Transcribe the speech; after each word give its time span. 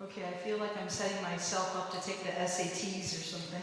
Okay, 0.00 0.22
I 0.22 0.30
feel 0.30 0.58
like 0.58 0.70
I'm 0.80 0.88
setting 0.88 1.20
myself 1.22 1.74
up 1.74 1.90
to 1.90 2.08
take 2.08 2.22
the 2.22 2.30
SATs 2.30 3.18
or 3.18 3.24
something. 3.24 3.62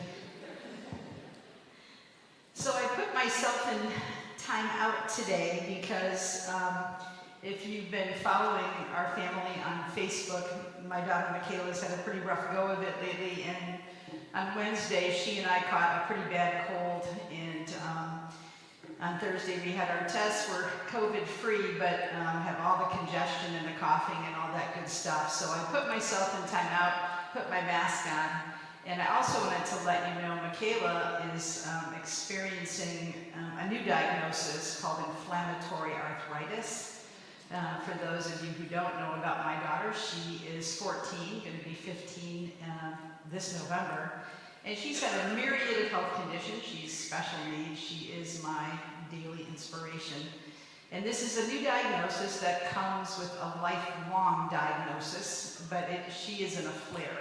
So 2.53 2.73
I 2.73 2.85
put 2.87 3.13
myself 3.13 3.71
in 3.71 3.79
time 4.37 4.69
out 4.73 5.07
today 5.07 5.79
because 5.79 6.49
um, 6.49 6.75
if 7.41 7.65
you've 7.65 7.89
been 7.89 8.13
following 8.21 8.65
our 8.93 9.15
family 9.15 9.61
on 9.65 9.89
Facebook, 9.95 10.45
my 10.89 10.99
daughter 10.99 11.31
Michaela's 11.31 11.81
had 11.81 11.97
a 11.97 12.03
pretty 12.03 12.19
rough 12.19 12.51
go 12.51 12.67
of 12.67 12.83
it 12.83 12.93
lately, 13.01 13.43
and 13.43 13.79
on 14.33 14.53
Wednesday 14.57 15.13
she 15.13 15.37
and 15.37 15.47
I 15.47 15.59
caught 15.61 16.03
a 16.03 16.13
pretty 16.13 16.29
bad 16.29 16.67
cold, 16.67 17.07
and 17.31 17.73
um, 17.87 18.24
on 19.01 19.19
Thursday 19.19 19.59
we 19.65 19.71
had 19.71 19.89
our 19.89 20.07
tests. 20.07 20.49
We're 20.49 20.69
COVID-free, 20.89 21.77
but 21.77 22.09
um, 22.15 22.41
have 22.41 22.59
all 22.61 22.89
the 22.89 22.97
congestion 22.97 23.55
and 23.55 23.67
the 23.67 23.77
coughing 23.79 24.17
and 24.25 24.35
all 24.35 24.53
that 24.53 24.73
good 24.75 24.89
stuff. 24.89 25.31
So 25.31 25.49
I 25.49 25.63
put 25.71 25.87
myself 25.87 26.33
in 26.39 26.49
timeout, 26.49 27.33
put 27.33 27.49
my 27.49 27.61
mask 27.61 28.07
on, 28.11 28.29
and 28.85 29.01
I 29.01 29.15
also 29.15 29.39
wanted 29.45 29.65
to 29.65 29.83
let 29.85 30.07
you 30.07 30.21
know 30.21 30.35
Michaela 30.35 31.29
is 31.35 31.67
um, 31.67 31.93
experiencing 31.95 33.13
um, 33.35 33.57
a 33.59 33.69
new 33.69 33.83
diagnosis 33.83 34.79
called 34.81 35.03
inflammatory 35.09 35.93
arthritis. 35.93 37.07
Uh, 37.53 37.79
for 37.81 37.97
those 38.05 38.25
of 38.27 38.43
you 38.43 38.51
who 38.51 38.63
don't 38.65 38.95
know 38.95 39.13
about 39.17 39.45
my 39.45 39.55
daughter, 39.63 39.93
she 39.93 40.45
is 40.47 40.77
14, 40.77 41.41
going 41.43 41.57
to 41.57 41.63
be 41.63 41.75
15 41.75 42.51
uh, 42.63 42.95
this 43.31 43.59
November. 43.59 44.11
And 44.65 44.75
she's 44.75 45.01
had 45.01 45.31
a 45.31 45.35
myriad 45.35 45.85
of 45.85 45.91
health 45.91 46.15
conditions. 46.15 46.63
She's 46.63 46.91
special 46.91 47.37
needs. 47.51 47.79
She 47.79 48.13
is 48.13 48.41
my 48.41 48.65
daily 49.11 49.45
inspiration. 49.49 50.17
And 50.91 51.05
this 51.05 51.21
is 51.21 51.45
a 51.45 51.53
new 51.53 51.63
diagnosis 51.63 52.39
that 52.39 52.69
comes 52.71 53.19
with 53.19 53.31
a 53.41 53.61
lifelong 53.61 54.49
diagnosis, 54.49 55.65
but 55.69 55.87
it, 55.89 56.11
she 56.11 56.43
is 56.43 56.59
in 56.59 56.65
a 56.65 56.71
flare. 56.71 57.19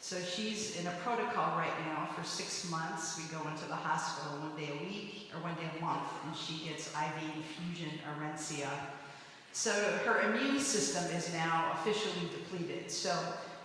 So 0.00 0.16
she's 0.20 0.80
in 0.80 0.88
a 0.88 0.92
protocol 1.04 1.56
right 1.56 1.72
now 1.86 2.08
for 2.16 2.24
six 2.24 2.68
months. 2.68 3.16
We 3.16 3.24
go 3.36 3.46
into 3.48 3.66
the 3.66 3.76
hospital 3.76 4.40
one 4.40 4.56
day 4.56 4.72
a 4.72 4.84
week 4.84 5.30
or 5.32 5.40
one 5.40 5.54
day 5.54 5.70
a 5.78 5.84
month, 5.84 6.08
and 6.26 6.36
she 6.36 6.68
gets 6.68 6.88
IV 6.88 7.12
infusion 7.36 8.00
Orencia. 8.18 8.68
So 9.52 9.70
her 10.04 10.32
immune 10.32 10.58
system 10.58 11.04
is 11.16 11.32
now 11.32 11.70
officially 11.74 12.28
depleted. 12.32 12.90
So 12.90 13.16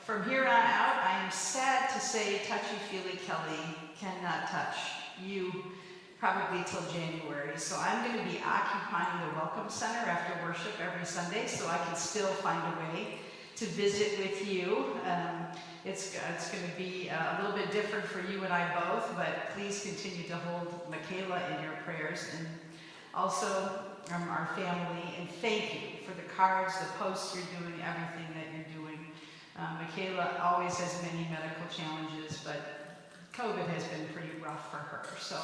from 0.07 0.23
here 0.23 0.43
on 0.43 0.47
out, 0.47 1.03
I 1.03 1.21
am 1.21 1.29
sad 1.31 1.89
to 1.89 1.99
say 1.99 2.39
Touchy 2.47 2.77
Feely 2.89 3.19
Kelly 3.27 3.59
cannot 3.99 4.47
touch 4.47 4.77
you 5.21 5.51
probably 6.17 6.63
till 6.63 6.79
January. 6.93 7.57
So 7.57 7.75
I'm 7.77 8.05
going 8.05 8.25
to 8.25 8.31
be 8.31 8.39
occupying 8.41 9.27
the 9.27 9.35
Welcome 9.35 9.69
Center 9.69 10.09
after 10.09 10.41
worship 10.47 10.71
every 10.81 11.05
Sunday 11.05 11.45
so 11.45 11.67
I 11.67 11.77
can 11.79 11.97
still 11.97 12.27
find 12.27 12.57
a 12.57 12.79
way 12.79 13.17
to 13.57 13.65
visit 13.65 14.17
with 14.19 14.49
you. 14.49 14.95
Um, 15.05 15.45
it's, 15.83 16.15
it's 16.33 16.51
going 16.51 16.63
to 16.63 16.77
be 16.77 17.09
uh, 17.09 17.35
a 17.35 17.43
little 17.43 17.57
bit 17.57 17.69
different 17.73 18.05
for 18.05 18.21
you 18.31 18.45
and 18.45 18.53
I 18.53 18.63
both, 18.79 19.13
but 19.17 19.49
please 19.57 19.81
continue 19.81 20.25
to 20.29 20.37
hold 20.37 20.89
Michaela 20.89 21.41
in 21.53 21.63
your 21.65 21.73
prayers 21.83 22.25
and 22.39 22.47
also 23.13 23.81
um, 24.13 24.23
our 24.29 24.47
family. 24.55 25.03
And 25.19 25.29
thank 25.41 25.73
you 25.73 25.79
for 26.07 26.15
the 26.15 26.29
cards, 26.29 26.79
the 26.79 26.85
posts 26.97 27.35
you're 27.35 27.59
doing, 27.59 27.81
everything. 27.81 28.36
Um, 29.57 29.79
Michaela 29.81 30.39
always 30.43 30.77
has 30.77 31.01
many 31.01 31.27
medical 31.29 31.65
challenges, 31.71 32.39
but 32.45 33.09
COVID 33.33 33.67
has 33.67 33.83
been 33.85 34.07
pretty 34.13 34.37
rough 34.39 34.69
for 34.69 34.77
her. 34.77 35.03
So, 35.19 35.39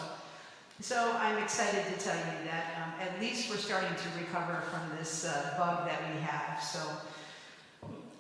so 0.82 1.16
I'm 1.18 1.42
excited 1.42 1.84
to 1.86 2.04
tell 2.04 2.16
you 2.16 2.46
that 2.46 2.76
um, 2.78 2.94
at 3.02 3.20
least 3.20 3.50
we're 3.50 3.58
starting 3.58 3.90
to 3.90 4.20
recover 4.20 4.62
from 4.70 4.98
this 4.98 5.26
uh, 5.26 5.56
bug 5.58 5.88
that 5.88 6.00
we 6.14 6.22
have. 6.22 6.62
So 6.64 6.80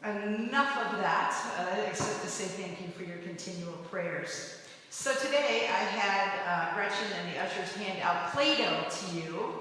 enough 0.04 0.78
of 0.78 0.98
that, 0.98 1.34
uh, 1.60 1.82
except 1.88 2.24
to 2.24 2.28
say 2.28 2.46
thank 2.46 2.82
you 2.82 2.88
for 2.98 3.04
your 3.04 3.20
continual 3.20 3.78
prayers. 3.90 4.58
So 4.90 5.14
today 5.16 5.68
I 5.70 5.84
had 5.98 6.30
uh, 6.48 6.76
Gretchen 6.76 7.08
and 7.20 7.34
the 7.36 7.40
ushers 7.40 7.74
hand 7.76 8.02
out 8.02 8.32
Play-Doh 8.32 8.86
to 8.90 9.16
you. 9.16 9.60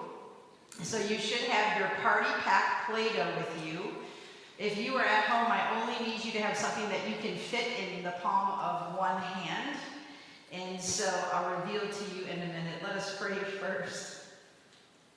So 0.82 0.98
you 0.98 1.18
should 1.18 1.48
have 1.48 1.78
your 1.78 1.90
party 2.00 2.30
pack 2.40 2.86
Play-Doh 2.90 3.34
with 3.36 3.66
you. 3.66 3.94
If 4.62 4.78
you 4.78 4.94
are 4.94 5.04
at 5.04 5.24
home, 5.24 5.50
I 5.50 5.80
only 5.80 6.08
need 6.08 6.24
you 6.24 6.30
to 6.30 6.40
have 6.40 6.56
something 6.56 6.88
that 6.88 7.08
you 7.08 7.16
can 7.20 7.36
fit 7.36 7.66
in 7.80 8.04
the 8.04 8.12
palm 8.22 8.60
of 8.60 8.96
one 8.96 9.20
hand. 9.20 9.76
And 10.52 10.80
so 10.80 11.12
I'll 11.32 11.60
reveal 11.62 11.80
to 11.80 12.04
you 12.14 12.26
in 12.26 12.40
a 12.40 12.46
minute. 12.46 12.80
Let 12.80 12.92
us 12.92 13.18
pray 13.18 13.34
first. 13.34 14.26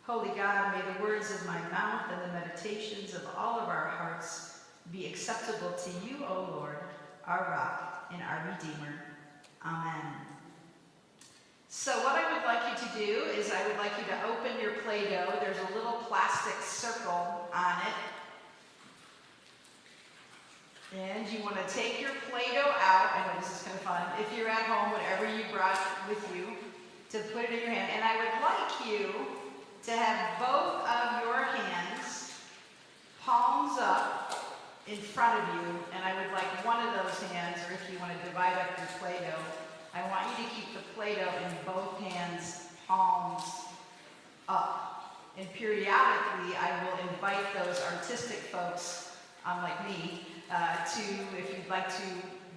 Holy 0.08 0.30
God, 0.30 0.74
may 0.74 0.82
the 0.94 1.04
words 1.04 1.30
of 1.30 1.46
my 1.46 1.60
mouth 1.70 2.10
and 2.12 2.24
the 2.24 2.34
meditations 2.34 3.14
of 3.14 3.22
all 3.38 3.60
of 3.60 3.70
our 3.70 3.86
hearts 3.86 4.62
be 4.92 5.06
acceptable 5.06 5.74
to 5.74 5.90
you, 6.10 6.26
O 6.26 6.50
Lord, 6.58 6.80
our 7.28 7.48
rock 7.52 8.12
and 8.12 8.24
our 8.24 8.50
redeemer. 8.50 8.96
Amen. 9.64 10.14
So 11.70 11.92
what 12.00 12.16
I 12.16 12.34
would 12.34 12.46
like 12.46 12.82
you 12.82 12.88
to 12.88 13.06
do 13.06 13.40
is 13.40 13.52
I 13.52 13.68
would 13.68 13.78
like 13.78 13.92
you 14.00 14.06
to 14.06 14.26
open 14.26 14.60
your 14.60 14.82
Play-Doh. 14.82 15.38
There's 15.40 15.60
a 15.70 15.76
little 15.76 16.00
plastic 16.08 16.60
circle 16.64 17.48
on 17.54 17.74
it. 17.86 18.15
And 20.96 21.28
you 21.28 21.44
want 21.44 21.58
to 21.58 21.74
take 21.74 22.00
your 22.00 22.12
Play-Doh 22.32 22.72
out. 22.80 23.12
I 23.12 23.28
know 23.28 23.42
this 23.42 23.52
is 23.52 23.64
kind 23.64 23.76
of 23.76 23.82
fun. 23.82 24.02
If 24.18 24.32
you're 24.38 24.48
at 24.48 24.64
home, 24.64 24.94
whatever 24.94 25.26
you 25.26 25.44
brought 25.52 25.80
with 26.08 26.24
you, 26.34 26.48
to 27.12 27.20
put 27.34 27.44
it 27.44 27.52
in 27.52 27.60
your 27.60 27.70
hand. 27.70 27.92
And 27.94 28.04
I 28.04 28.16
would 28.16 28.32
like 28.40 28.88
you 28.88 29.14
to 29.84 29.92
have 29.92 30.40
both 30.40 30.88
of 30.88 31.24
your 31.24 31.44
hands 31.44 32.34
palms 33.22 33.78
up 33.82 34.56
in 34.88 34.98
front 34.98 35.44
of 35.44 35.56
you. 35.56 35.80
And 35.94 36.04
I 36.04 36.16
would 36.16 36.32
like 36.32 36.66
one 36.66 36.88
of 36.88 36.94
those 36.94 37.22
hands, 37.32 37.58
or 37.68 37.74
if 37.74 37.82
you 37.92 38.00
want 38.00 38.14
to 38.18 38.30
divide 38.30 38.54
up 38.54 38.78
your 38.78 38.88
Play-Doh, 39.00 39.44
I 39.94 40.02
want 40.10 40.28
you 40.32 40.46
to 40.46 40.52
keep 40.56 40.74
the 40.74 40.84
Play-Doh 40.96 41.34
in 41.44 41.52
both 41.66 42.00
hands, 42.00 42.68
palms 42.88 43.44
up. 44.48 45.18
And 45.38 45.52
periodically, 45.52 46.56
I 46.56 46.86
will 46.86 47.10
invite 47.10 47.44
those 47.54 47.82
artistic 47.92 48.38
folks, 48.38 49.18
unlike 49.46 49.86
me, 49.90 50.22
uh, 50.52 50.78
to, 50.78 51.02
if 51.38 51.50
you'd 51.50 51.70
like 51.70 51.90
to 51.90 52.04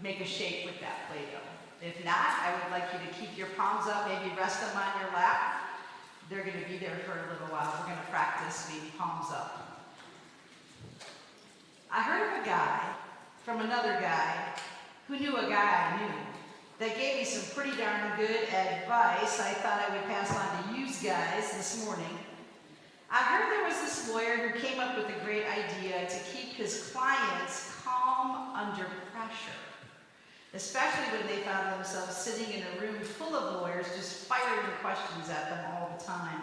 make 0.03 0.21
a 0.21 0.27
shape 0.27 0.67
with 0.67 0.81
that 0.81 1.09
Play-Doh. 1.09 1.87
If 1.87 2.05
not, 2.05 2.43
I 2.43 2.55
would 2.55 2.73
like 2.73 2.85
you 2.93 2.99
to 2.99 3.15
keep 3.15 3.39
your 3.39 3.49
palms 3.57 3.89
up, 3.89 4.09
maybe 4.09 4.35
rest 4.37 4.61
them 4.61 4.77
on 4.77 5.01
your 5.01 5.11
lap. 5.13 5.63
They're 6.29 6.45
going 6.45 6.61
to 6.61 6.69
be 6.69 6.77
there 6.77 6.99
for 7.07 7.13
a 7.13 7.33
little 7.33 7.49
while. 7.49 7.73
We're 7.79 7.87
going 7.87 8.05
to 8.05 8.11
practice 8.11 8.71
being 8.71 8.93
palms 8.99 9.31
up. 9.31 9.87
I 11.91 12.03
heard 12.03 12.33
of 12.33 12.43
a 12.43 12.47
guy 12.47 12.81
from 13.45 13.61
another 13.61 13.99
guy 14.01 14.55
who 15.07 15.19
knew 15.19 15.37
a 15.37 15.49
guy 15.49 15.95
I 15.95 16.03
knew 16.03 16.15
that 16.79 16.99
gave 16.99 17.19
me 17.19 17.25
some 17.25 17.55
pretty 17.57 17.77
darn 17.77 18.17
good 18.17 18.43
advice 18.43 19.41
I 19.41 19.55
thought 19.55 19.85
I 19.89 19.97
would 19.97 20.05
pass 20.05 20.31
on 20.37 20.75
to 20.75 20.79
you 20.79 20.87
guys 20.87 21.53
this 21.57 21.85
morning. 21.85 22.19
I 23.11 23.23
heard 23.23 23.51
there 23.51 23.65
was 23.65 23.81
this 23.81 24.13
lawyer 24.13 24.37
who 24.37 24.59
came 24.61 24.81
up 24.81 24.97
with 24.97 25.09
a 25.09 25.25
great 25.25 25.45
idea 25.47 26.07
to 26.07 26.19
keep 26.31 26.53
his 26.53 26.91
clients 26.93 27.75
calm 27.83 28.55
under 28.55 28.85
pressure, 29.13 29.59
especially 30.53 31.17
when 31.17 31.27
they 31.27 31.43
found 31.43 31.73
themselves 31.73 32.15
sitting 32.15 32.53
in 32.53 32.63
a 32.63 32.81
room 32.81 33.01
full 33.01 33.35
of 33.35 33.63
lawyers 33.63 33.87
just 33.97 34.27
firing 34.27 34.67
questions 34.83 35.31
at 35.31 35.49
them 35.49 35.65
all 35.73 35.97
the 35.99 36.05
time. 36.05 36.43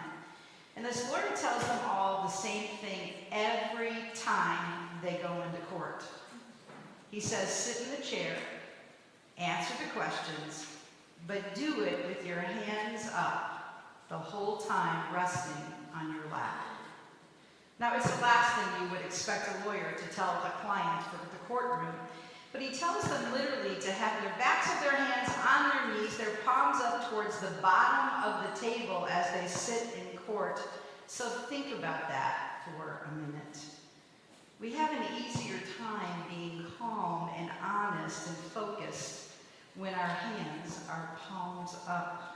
And 0.76 0.84
this 0.84 1.08
lawyer 1.10 1.30
tells 1.36 1.62
them 1.66 1.78
all 1.88 2.24
the 2.24 2.32
same 2.32 2.66
thing 2.80 3.12
every 3.30 3.94
time 4.14 4.88
they 5.02 5.20
go 5.22 5.42
into 5.42 5.64
court. 5.66 6.02
He 7.12 7.20
says, 7.20 7.48
sit 7.48 7.86
in 7.86 7.92
the 7.92 8.04
chair, 8.04 8.34
answer 9.38 9.72
the 9.84 9.98
questions, 9.98 10.66
but 11.28 11.54
do 11.54 11.84
it 11.84 12.06
with 12.08 12.26
your 12.26 12.40
hands 12.40 13.08
up 13.14 13.52
the 14.08 14.18
whole 14.18 14.58
time 14.58 15.14
resting 15.14 15.62
on 15.98 16.12
your 16.12 16.24
lap. 16.30 16.64
Now, 17.78 17.96
it's 17.96 18.10
the 18.10 18.22
last 18.22 18.56
thing 18.56 18.84
you 18.84 18.90
would 18.92 19.04
expect 19.04 19.48
a 19.48 19.68
lawyer 19.68 19.94
to 19.96 20.14
tell 20.14 20.30
a 20.30 20.52
client 20.64 21.02
for 21.04 21.18
the 21.18 21.36
courtroom, 21.46 21.94
but 22.52 22.62
he 22.62 22.74
tells 22.74 23.04
them 23.04 23.32
literally 23.32 23.78
to 23.80 23.92
have 23.92 24.22
their 24.22 24.32
backs 24.38 24.72
of 24.72 24.80
their 24.80 24.96
hands 24.96 25.30
on 25.46 25.70
their 25.70 26.00
knees, 26.00 26.16
their 26.16 26.36
palms 26.44 26.80
up 26.80 27.10
towards 27.10 27.38
the 27.38 27.50
bottom 27.60 28.24
of 28.24 28.48
the 28.48 28.60
table 28.60 29.06
as 29.10 29.30
they 29.32 29.46
sit 29.46 29.88
in 29.94 30.18
court. 30.18 30.60
So 31.06 31.28
think 31.28 31.66
about 31.74 32.08
that 32.08 32.62
for 32.64 33.06
a 33.06 33.14
minute. 33.14 33.58
We 34.58 34.72
have 34.72 34.90
an 34.90 35.04
easier 35.20 35.60
time 35.78 36.24
being 36.30 36.64
calm 36.78 37.28
and 37.36 37.50
honest 37.62 38.28
and 38.28 38.36
focused 38.36 39.32
when 39.74 39.92
our 39.92 40.06
hands 40.06 40.80
are 40.88 41.10
palms 41.28 41.76
up. 41.86 42.35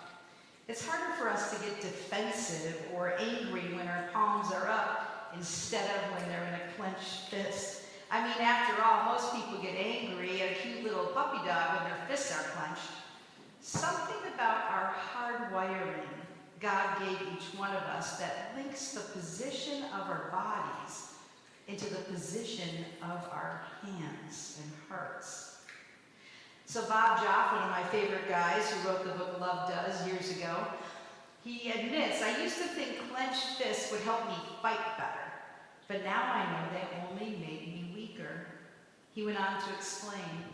It's 0.71 0.87
harder 0.87 1.13
for 1.15 1.29
us 1.29 1.51
to 1.51 1.65
get 1.65 1.81
defensive 1.81 2.81
or 2.95 3.15
angry 3.19 3.75
when 3.75 3.89
our 3.89 4.09
palms 4.13 4.53
are 4.53 4.69
up 4.69 5.33
instead 5.35 5.85
of 5.85 6.15
when 6.15 6.29
they're 6.29 6.45
in 6.45 6.55
a 6.55 6.73
clenched 6.77 7.29
fist. 7.29 7.83
I 8.09 8.23
mean, 8.23 8.37
after 8.41 8.81
all, 8.81 9.13
most 9.13 9.35
people 9.35 9.61
get 9.61 9.75
angry 9.75 10.41
at 10.41 10.53
a 10.53 10.55
cute 10.55 10.85
little 10.85 11.07
puppy 11.07 11.45
dog 11.45 11.75
when 11.75 11.91
their 11.91 12.07
fists 12.07 12.31
are 12.31 12.45
clenched. 12.53 12.87
Something 13.61 14.33
about 14.33 14.71
our 14.71 14.95
hard 14.95 15.53
wiring 15.53 16.09
God 16.61 17.01
gave 17.01 17.19
each 17.35 17.59
one 17.59 17.71
of 17.71 17.83
us 17.83 18.21
that 18.21 18.53
links 18.57 18.93
the 18.93 19.01
position 19.01 19.83
of 19.87 20.09
our 20.09 20.31
bodies 20.31 21.15
into 21.67 21.93
the 21.93 22.03
position 22.03 22.85
of 23.03 23.29
our 23.33 23.65
hands 23.83 24.61
and 24.63 24.73
hearts. 24.89 25.50
So 26.71 26.83
Bob 26.83 27.21
Goff, 27.25 27.53
one 27.55 27.65
of 27.65 27.71
my 27.71 27.83
favorite 27.91 28.29
guys 28.29 28.71
who 28.71 28.89
wrote 28.89 29.05
the 29.05 29.11
book 29.19 29.41
Love 29.41 29.69
Does 29.69 30.07
years 30.07 30.31
ago, 30.31 30.57
he 31.43 31.69
admits, 31.73 32.23
I 32.23 32.41
used 32.41 32.59
to 32.59 32.63
think 32.63 32.97
clenched 33.13 33.59
fists 33.59 33.91
would 33.91 34.03
help 34.03 34.25
me 34.29 34.37
fight 34.63 34.79
better, 34.97 35.33
but 35.89 36.05
now 36.05 36.23
I 36.23 36.45
know 36.45 36.69
they 36.71 36.87
only 37.11 37.37
made 37.39 37.67
me 37.67 37.93
weaker. 37.93 38.47
He 39.17 39.25
went 39.25 39.41
on 39.41 39.61
to 39.61 39.75
explain, 39.75 40.45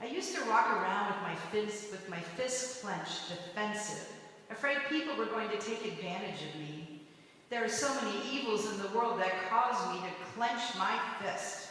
I 0.00 0.06
used 0.06 0.32
to 0.36 0.48
walk 0.48 0.70
around 0.70 1.08
with 1.08 1.22
my 1.22 1.34
fists, 1.50 1.90
with 1.90 2.08
my 2.08 2.20
fists 2.20 2.80
clenched, 2.80 3.30
defensive, 3.30 4.06
afraid 4.48 4.78
people 4.88 5.16
were 5.16 5.26
going 5.26 5.48
to 5.48 5.58
take 5.58 5.84
advantage 5.84 6.40
of 6.54 6.60
me. 6.60 7.02
There 7.50 7.64
are 7.64 7.68
so 7.68 7.92
many 8.00 8.16
evils 8.32 8.70
in 8.70 8.80
the 8.80 8.96
world 8.96 9.18
that 9.18 9.50
cause 9.50 9.92
me 9.92 10.08
to 10.08 10.32
clench 10.36 10.62
my 10.78 10.96
fist. 11.20 11.66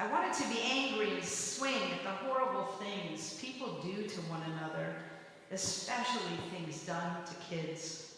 I 0.00 0.06
wanted 0.06 0.32
to 0.32 0.48
be 0.48 0.62
angry 0.62 1.10
and 1.10 1.22
swing 1.22 1.74
at 1.92 2.02
the 2.02 2.26
horrible 2.26 2.64
things 2.80 3.38
people 3.38 3.82
do 3.82 4.04
to 4.04 4.20
one 4.22 4.40
another, 4.56 4.96
especially 5.52 6.38
things 6.50 6.86
done 6.86 7.16
to 7.26 7.54
kids. 7.54 8.14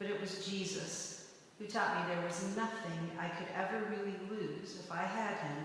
But 0.00 0.08
it 0.08 0.20
was 0.20 0.44
Jesus 0.44 1.28
who 1.60 1.66
taught 1.66 1.94
me 1.94 2.12
there 2.12 2.26
was 2.26 2.56
nothing 2.56 3.12
I 3.20 3.28
could 3.28 3.46
ever 3.54 3.84
really 3.88 4.16
lose 4.30 4.80
if 4.80 4.90
I 4.90 5.04
had 5.04 5.36
him. 5.36 5.64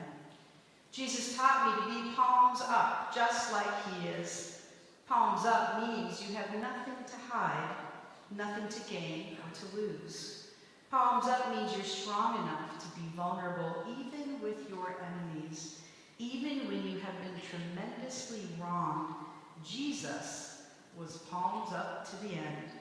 Jesus 0.92 1.36
taught 1.36 1.65
me 1.65 1.95
to 1.95 2.04
be 2.04 2.15
palms 2.15 2.62
up, 2.62 3.15
just 3.15 3.51
like 3.51 3.65
he 3.89 4.09
is. 4.09 4.62
Palms 5.07 5.44
up 5.48 5.81
means 5.81 6.21
you 6.21 6.36
have 6.36 6.54
nothing 6.62 7.04
to 7.07 7.33
hide, 7.33 7.75
nothing 8.38 8.68
to 8.68 8.89
gain 8.92 9.38
or 9.38 9.51
to 9.56 9.75
lose. 9.75 10.50
Palms 10.92 11.25
up 11.25 11.50
means 11.56 11.74
you're 11.75 11.83
strong 11.83 12.44
enough 12.44 12.77
to 12.77 13.00
be 13.00 13.07
vulnerable 13.15 13.86
even 13.89 14.27
with 14.42 14.69
your 14.69 14.95
enemies, 15.04 15.80
even 16.19 16.68
when 16.68 16.84
you 16.88 17.00
have 17.00 17.16
been 17.22 17.39
tremendously 17.50 18.42
wrong. 18.60 19.16
Jesus 19.66 20.63
was 20.98 21.18
palms 21.30 21.74
up 21.74 22.10
to 22.10 22.28
the 22.28 22.34
end. 22.34 22.72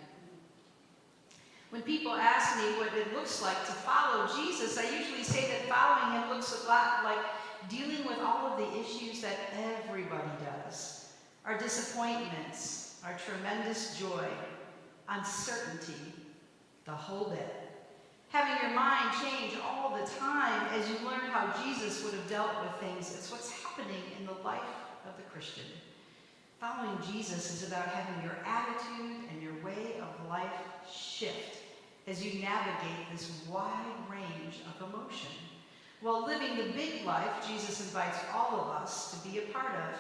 When 1.70 1.82
people 1.82 2.12
ask 2.12 2.56
me 2.58 2.79
what 2.79 2.94
it 2.94 3.12
looks 3.14 3.43
like 3.43 3.67
to 3.67 3.73
follow 3.73 4.29
Jesus, 4.37 4.79
I 4.79 4.97
usually 4.97 5.25
say 5.25 5.49
that 5.49 5.69
following 5.69 6.20
him 6.20 6.31
looks 6.31 6.64
a 6.64 6.69
lot 6.69 7.05
like 7.05 7.19
dealing 7.69 8.06
with 8.06 8.19
all 8.20 8.47
of 8.47 8.59
the 8.59 8.81
issues 8.81 9.20
that 9.23 9.37
everybody 9.56 10.31
does 10.44 11.06
our 11.47 11.56
disappointments, 11.56 13.00
our 13.05 13.17
tremendous 13.25 13.99
joy, 13.99 14.26
uncertainty, 15.09 16.12
the 16.85 16.91
whole 16.91 17.31
bit. 17.31 17.75
Having 18.31 18.69
your 18.69 18.76
mind 18.76 19.14
change 19.23 19.55
all 19.64 19.96
the 19.96 20.06
time 20.19 20.67
as 20.73 20.88
you 20.88 20.96
learn 21.06 21.31
how 21.31 21.52
Jesus 21.64 22.05
would 22.05 22.14
have 22.14 22.28
dealt 22.28 22.50
with 22.61 22.73
things. 22.81 23.14
It's 23.14 23.31
what's 23.31 23.50
happening 23.50 24.02
in 24.19 24.26
the 24.26 24.32
life 24.44 24.61
of 25.06 25.17
the 25.17 25.23
Christian. 25.31 25.64
Following 26.61 26.99
Jesus 27.12 27.52
is 27.52 27.69
about 27.69 27.87
having 27.87 28.25
your 28.25 28.37
attitude 28.44 29.28
and 29.31 29.43
your 29.43 29.55
way 29.64 30.00
of 30.00 30.28
life 30.28 30.50
shift 30.90 31.58
as 32.06 32.25
you 32.25 32.40
navigate 32.40 33.11
this 33.12 33.43
wide 33.49 33.94
range 34.11 34.61
of 34.67 34.88
emotion. 34.88 35.31
While 36.00 36.26
living 36.26 36.56
the 36.56 36.73
big 36.73 37.05
life, 37.05 37.46
Jesus 37.46 37.81
invites 37.81 38.19
all 38.34 38.61
of 38.61 38.82
us 38.82 39.12
to 39.12 39.28
be 39.28 39.38
a 39.38 39.43
part 39.52 39.75
of. 39.75 39.99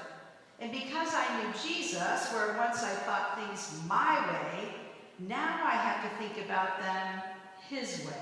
And 0.60 0.72
because 0.72 1.08
I 1.12 1.42
knew 1.42 1.52
Jesus, 1.62 2.32
where 2.32 2.56
once 2.56 2.82
I 2.82 2.94
thought 3.04 3.38
things 3.38 3.80
my 3.86 4.20
way, 4.30 4.68
now 5.18 5.60
I 5.64 5.72
have 5.72 6.02
to 6.02 6.16
think 6.18 6.44
about 6.44 6.80
them 6.80 7.22
his 7.68 8.06
way. 8.06 8.12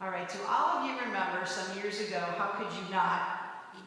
All 0.00 0.10
right, 0.10 0.28
to 0.28 0.38
all 0.48 0.78
of 0.78 0.86
you 0.86 0.98
remember 0.98 1.46
some 1.46 1.78
years 1.78 2.00
ago, 2.00 2.18
how 2.36 2.54
could 2.56 2.72
you 2.72 2.82
not, 2.90 3.38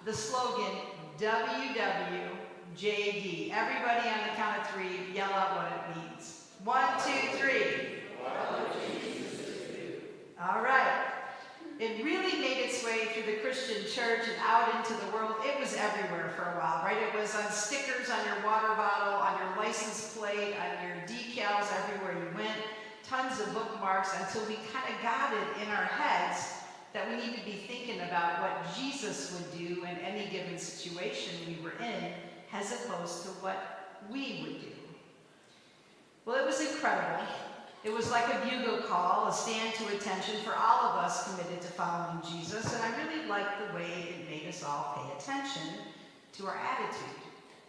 the 0.05 0.13
slogan 0.13 0.71
WWJD. 1.19 3.51
Everybody 3.53 4.09
on 4.09 4.19
the 4.27 4.33
count 4.35 4.59
of 4.59 4.67
three, 4.69 5.13
yell 5.13 5.31
out 5.31 5.55
what 5.55 5.71
it 5.71 5.79
means. 5.97 6.49
One, 6.63 6.87
two, 7.03 7.37
three. 7.37 8.01
All 10.41 10.61
right. 10.61 11.03
It 11.79 12.03
really 12.03 12.39
made 12.39 12.57
its 12.57 12.83
way 12.85 13.07
through 13.13 13.25
the 13.33 13.39
Christian 13.39 13.83
church 13.83 14.27
and 14.27 14.37
out 14.41 14.75
into 14.75 14.93
the 15.05 15.11
world. 15.11 15.35
It 15.43 15.59
was 15.59 15.75
everywhere 15.75 16.29
for 16.35 16.43
a 16.43 16.55
while, 16.55 16.83
right? 16.83 16.97
It 16.97 17.13
was 17.19 17.35
on 17.35 17.51
stickers 17.51 18.09
on 18.09 18.25
your 18.25 18.41
water 18.45 18.73
bottle, 18.75 19.15
on 19.15 19.37
your 19.39 19.55
license 19.57 20.15
plate, 20.15 20.55
on 20.55 20.87
your 20.87 20.95
decals, 21.07 21.67
everywhere 21.83 22.13
you 22.13 22.29
went. 22.37 22.61
Tons 23.07 23.39
of 23.39 23.53
bookmarks 23.53 24.09
until 24.19 24.47
we 24.47 24.55
kind 24.73 24.93
of 24.93 25.01
got 25.03 25.31
it 25.31 25.61
in 25.61 25.69
our 25.69 25.85
heads 25.85 26.53
that 26.93 27.07
we 27.07 27.17
need 27.17 27.37
to 27.37 27.45
be 27.45 27.63
thinking 27.67 27.99
about 28.01 28.41
what 28.41 28.75
Jesus 28.75 29.33
would 29.33 29.57
do 29.57 29.83
in 29.83 29.97
any 29.97 30.29
given 30.31 30.57
situation 30.57 31.33
we 31.45 31.63
were 31.63 31.73
in, 31.83 32.13
as 32.51 32.71
opposed 32.71 33.23
to 33.23 33.29
what 33.43 33.99
we 34.11 34.39
would 34.41 34.61
do. 34.61 34.75
Well, 36.25 36.37
it 36.37 36.45
was 36.45 36.61
incredible. 36.61 37.23
It 37.83 37.93
was 37.93 38.09
like 38.09 38.25
a 38.33 38.49
bugle 38.49 38.79
call, 38.87 39.27
a 39.27 39.33
stand 39.33 39.75
to 39.75 39.95
attention 39.95 40.41
for 40.43 40.55
all 40.55 40.89
of 40.89 40.95
us 41.05 41.29
committed 41.29 41.61
to 41.61 41.67
following 41.67 42.19
Jesus, 42.27 42.73
and 42.73 42.81
I 42.81 43.03
really 43.03 43.27
liked 43.27 43.59
the 43.59 43.75
way 43.75 44.09
it 44.09 44.29
made 44.29 44.49
us 44.49 44.63
all 44.63 44.95
pay 44.95 45.17
attention 45.19 45.73
to 46.37 46.47
our 46.47 46.57
attitude, 46.57 47.21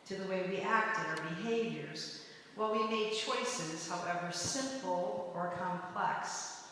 to 0.07 0.15
the 0.15 0.27
way 0.31 0.47
we 0.49 0.59
acted, 0.61 1.05
our 1.05 1.29
behaviors, 1.35 2.23
while 2.57 2.73
we 2.73 2.87
made 2.89 3.13
choices, 3.13 3.89
however 3.89 4.33
simple 4.33 5.33
or 5.35 5.53
complex. 5.59 6.65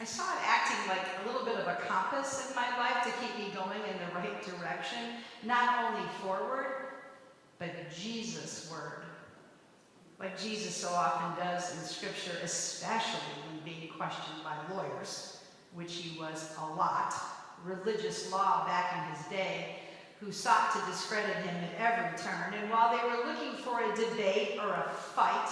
I 0.00 0.04
saw 0.04 0.22
it 0.22 0.40
acting 0.46 0.88
like 0.88 1.06
a 1.22 1.26
little 1.26 1.44
bit 1.44 1.56
of 1.56 1.68
a 1.68 1.76
compass 1.86 2.48
in 2.48 2.56
my 2.56 2.76
life 2.78 3.04
to 3.04 3.10
keep 3.20 3.36
me 3.38 3.52
going 3.54 3.80
in 3.80 3.98
the 3.98 4.14
right 4.14 4.42
direction, 4.42 5.20
not 5.44 5.92
only 5.92 6.08
forward, 6.22 6.66
but 7.58 7.70
Jesus' 7.94 8.70
word 8.70 9.04
like 10.20 10.38
Jesus 10.38 10.76
so 10.76 10.88
often 10.90 11.42
does 11.42 11.72
in 11.72 11.82
Scripture, 11.82 12.36
especially 12.44 13.20
when 13.48 13.64
being 13.64 13.88
questioned 13.96 14.44
by 14.44 14.54
lawyers, 14.74 15.38
which 15.72 15.94
he 15.94 16.18
was 16.18 16.54
a 16.60 16.74
lot, 16.74 17.14
religious 17.64 18.30
law 18.30 18.66
back 18.66 18.92
in 18.92 19.16
his 19.16 19.26
day, 19.28 19.79
who 20.20 20.30
sought 20.30 20.72
to 20.72 20.90
discredit 20.90 21.36
him 21.36 21.56
at 21.64 21.80
every 21.80 22.18
turn. 22.18 22.54
And 22.54 22.70
while 22.70 22.94
they 22.94 23.02
were 23.02 23.32
looking 23.32 23.56
for 23.62 23.82
a 23.82 23.96
debate 23.96 24.58
or 24.60 24.68
a 24.68 24.90
fight, 24.90 25.50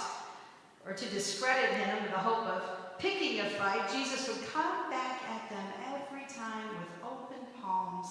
or 0.86 0.92
to 0.92 1.06
discredit 1.06 1.70
him 1.70 2.02
with 2.02 2.12
the 2.12 2.18
hope 2.18 2.46
of 2.46 2.98
picking 2.98 3.40
a 3.40 3.48
fight, 3.50 3.90
Jesus 3.90 4.28
would 4.28 4.46
come 4.48 4.90
back 4.90 5.22
at 5.30 5.48
them 5.50 5.64
every 5.94 6.26
time 6.28 6.68
with 6.68 6.88
open 7.02 7.38
palms 7.60 8.08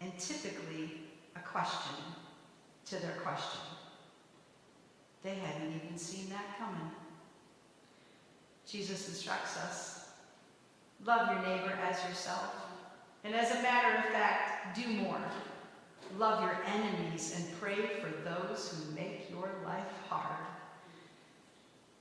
and 0.00 0.12
typically 0.18 1.02
a 1.36 1.40
question 1.40 1.96
to 2.86 2.96
their 2.96 3.16
question. 3.22 3.60
They 5.22 5.34
hadn't 5.34 5.74
even 5.84 5.98
seen 5.98 6.28
that 6.30 6.58
coming. 6.58 6.90
Jesus 8.66 9.08
instructs 9.08 9.56
us 9.56 9.96
love 11.04 11.28
your 11.30 11.42
neighbor 11.42 11.72
as 11.88 12.02
yourself. 12.08 12.54
And 13.24 13.34
as 13.34 13.50
a 13.50 13.62
matter 13.62 13.98
of 13.98 14.04
fact, 14.12 14.76
do 14.76 14.88
more. 14.88 15.20
Love 16.18 16.42
your 16.42 16.56
enemies 16.66 17.34
and 17.36 17.60
pray 17.60 18.00
for 18.00 18.10
those 18.28 18.72
who 18.72 18.94
make 18.94 19.30
your 19.30 19.50
life 19.64 19.84
hard. 20.08 20.46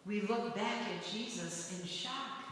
We 0.06 0.22
look 0.22 0.56
back 0.56 0.82
at 0.84 1.12
Jesus 1.12 1.80
in 1.80 1.88
shock. 1.88 2.44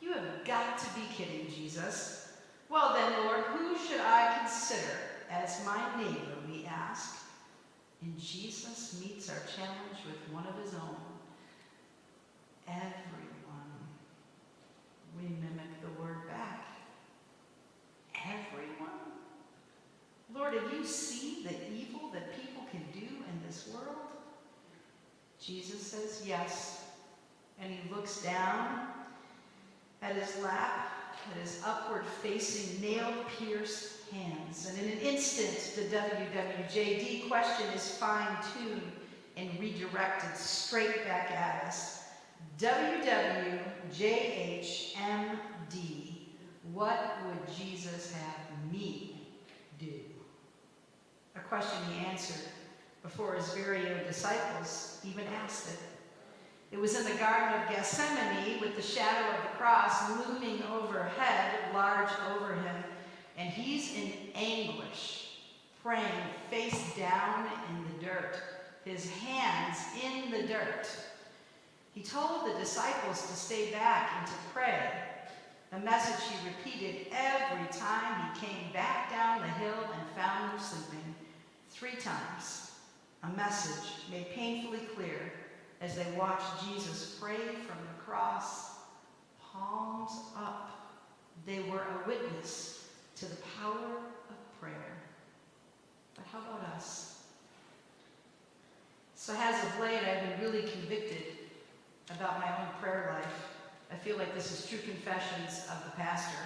You 0.00 0.12
have 0.12 0.44
got 0.44 0.78
to 0.78 0.86
be 0.94 1.02
kidding, 1.14 1.46
Jesus. 1.54 2.32
Well, 2.68 2.94
then, 2.94 3.26
Lord, 3.26 3.44
who 3.44 3.76
should 3.76 4.00
I 4.00 4.38
consider 4.40 4.98
as 5.30 5.64
my 5.64 5.78
neighbor, 5.96 6.36
we 6.50 6.66
ask. 6.66 7.18
And 8.02 8.18
Jesus 8.18 9.00
meets 9.00 9.30
our 9.30 9.42
challenge 9.56 10.04
with 10.04 10.34
one 10.34 10.46
of 10.46 10.62
his 10.62 10.74
own. 10.74 10.96
Everyone. 12.66 12.92
We 15.16 15.28
mimic 15.28 15.80
the 15.80 16.02
word 16.02 16.28
back. 16.28 16.66
Everyone. 18.14 18.71
Lord, 20.34 20.52
do 20.52 20.76
you 20.76 20.84
see 20.84 21.42
the 21.42 21.54
evil 21.72 22.10
that 22.12 22.34
people 22.40 22.62
can 22.70 22.84
do 22.92 23.06
in 23.06 23.46
this 23.46 23.68
world? 23.72 23.96
Jesus 25.40 25.82
says 25.86 26.22
yes. 26.26 26.84
And 27.60 27.72
he 27.72 27.92
looks 27.94 28.22
down 28.22 28.88
at 30.00 30.16
his 30.16 30.42
lap, 30.42 30.90
at 31.30 31.36
his 31.40 31.60
upward 31.64 32.04
facing, 32.22 32.80
nail 32.80 33.12
pierced 33.38 34.10
hands. 34.10 34.68
And 34.68 34.78
in 34.78 34.92
an 34.92 34.98
instant, 34.98 35.74
the 35.76 35.96
WWJD 35.96 37.28
question 37.28 37.66
is 37.74 37.96
fine 37.98 38.36
tuned 38.54 38.92
and 39.36 39.48
redirected 39.60 40.36
straight 40.36 41.04
back 41.04 41.30
at 41.30 41.64
us. 41.66 42.04
WWJHMD, 42.58 43.72
what 46.72 47.18
would 47.26 47.56
Jesus 47.56 48.12
have 48.12 48.72
me 48.72 49.16
do? 49.78 50.11
A 51.34 51.40
question 51.40 51.78
he 51.90 52.04
answered 52.04 52.44
before 53.02 53.34
his 53.34 53.52
very 53.52 53.90
own 53.90 54.04
disciples 54.06 54.98
even 55.04 55.24
asked 55.42 55.68
it. 55.68 55.78
It 56.70 56.80
was 56.80 56.96
in 56.96 57.04
the 57.04 57.18
Garden 57.18 57.60
of 57.60 57.68
Gethsemane 57.68 58.60
with 58.60 58.76
the 58.76 58.82
shadow 58.82 59.28
of 59.36 59.42
the 59.42 59.56
cross 59.58 60.10
looming 60.10 60.62
overhead, 60.62 61.74
large 61.74 62.10
over 62.34 62.54
him, 62.54 62.84
and 63.36 63.50
he's 63.50 63.94
in 63.94 64.12
anguish, 64.34 65.28
praying 65.82 66.06
face 66.48 66.96
down 66.96 67.46
in 67.68 67.84
the 67.84 68.06
dirt, 68.06 68.36
his 68.84 69.10
hands 69.10 69.78
in 70.02 70.30
the 70.30 70.46
dirt. 70.46 70.88
He 71.94 72.02
told 72.02 72.46
the 72.46 72.58
disciples 72.58 73.20
to 73.22 73.34
stay 73.34 73.70
back 73.70 74.10
and 74.18 74.26
to 74.26 74.32
pray, 74.54 74.90
a 75.72 75.78
message 75.78 76.30
he 76.30 76.48
repeated 76.48 77.06
every 77.12 77.66
time 77.70 78.30
he 78.32 78.46
came 78.46 78.72
back 78.72 79.10
down 79.10 79.40
the 79.40 79.48
hill 79.48 79.90
and 79.98 80.08
found 80.16 80.52
them 80.52 80.58
sleeping. 80.58 81.14
Three 81.72 81.96
times, 81.96 82.70
a 83.22 83.28
message 83.30 83.90
made 84.10 84.30
painfully 84.34 84.80
clear 84.94 85.32
as 85.80 85.96
they 85.96 86.06
watched 86.16 86.64
Jesus 86.68 87.18
pray 87.20 87.36
from 87.36 87.78
the 87.78 88.02
cross, 88.04 88.76
palms 89.40 90.12
up. 90.36 90.70
They 91.46 91.60
were 91.60 91.80
a 91.80 92.06
witness 92.06 92.86
to 93.16 93.24
the 93.26 93.36
power 93.58 93.96
of 94.28 94.60
prayer. 94.60 94.92
But 96.14 96.24
how 96.30 96.38
about 96.38 96.74
us? 96.76 97.22
So, 99.16 99.34
as 99.36 99.64
of 99.64 99.80
late, 99.80 100.00
I've 100.04 100.28
been 100.28 100.40
really 100.40 100.68
convicted 100.68 101.22
about 102.10 102.38
my 102.38 102.48
own 102.48 102.68
prayer 102.80 103.16
life. 103.18 103.48
I 103.90 103.96
feel 103.96 104.18
like 104.18 104.34
this 104.34 104.52
is 104.52 104.68
true 104.68 104.78
confessions 104.78 105.66
of 105.70 105.84
the 105.84 105.90
pastor. 105.96 106.38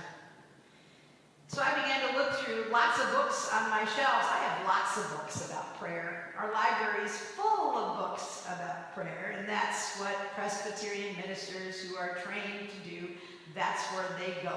So 1.48 1.62
I 1.62 1.70
began 1.80 2.00
to 2.05 2.05
through 2.46 2.70
lots 2.70 3.02
of 3.02 3.10
books 3.10 3.50
on 3.52 3.68
my 3.70 3.84
shelves. 3.98 4.26
I 4.30 4.38
have 4.46 4.66
lots 4.66 4.96
of 4.96 5.10
books 5.18 5.50
about 5.50 5.78
prayer. 5.80 6.32
Our 6.38 6.52
library 6.52 7.04
is 7.04 7.10
full 7.10 7.76
of 7.76 7.98
books 7.98 8.46
about 8.46 8.94
prayer, 8.94 9.34
and 9.36 9.48
that's 9.48 9.98
what 9.98 10.14
Presbyterian 10.36 11.16
ministers 11.16 11.80
who 11.80 11.96
are 11.96 12.18
trained 12.22 12.70
to 12.70 12.88
do, 12.88 13.08
that's 13.52 13.82
where 13.92 14.06
they 14.20 14.40
go. 14.44 14.54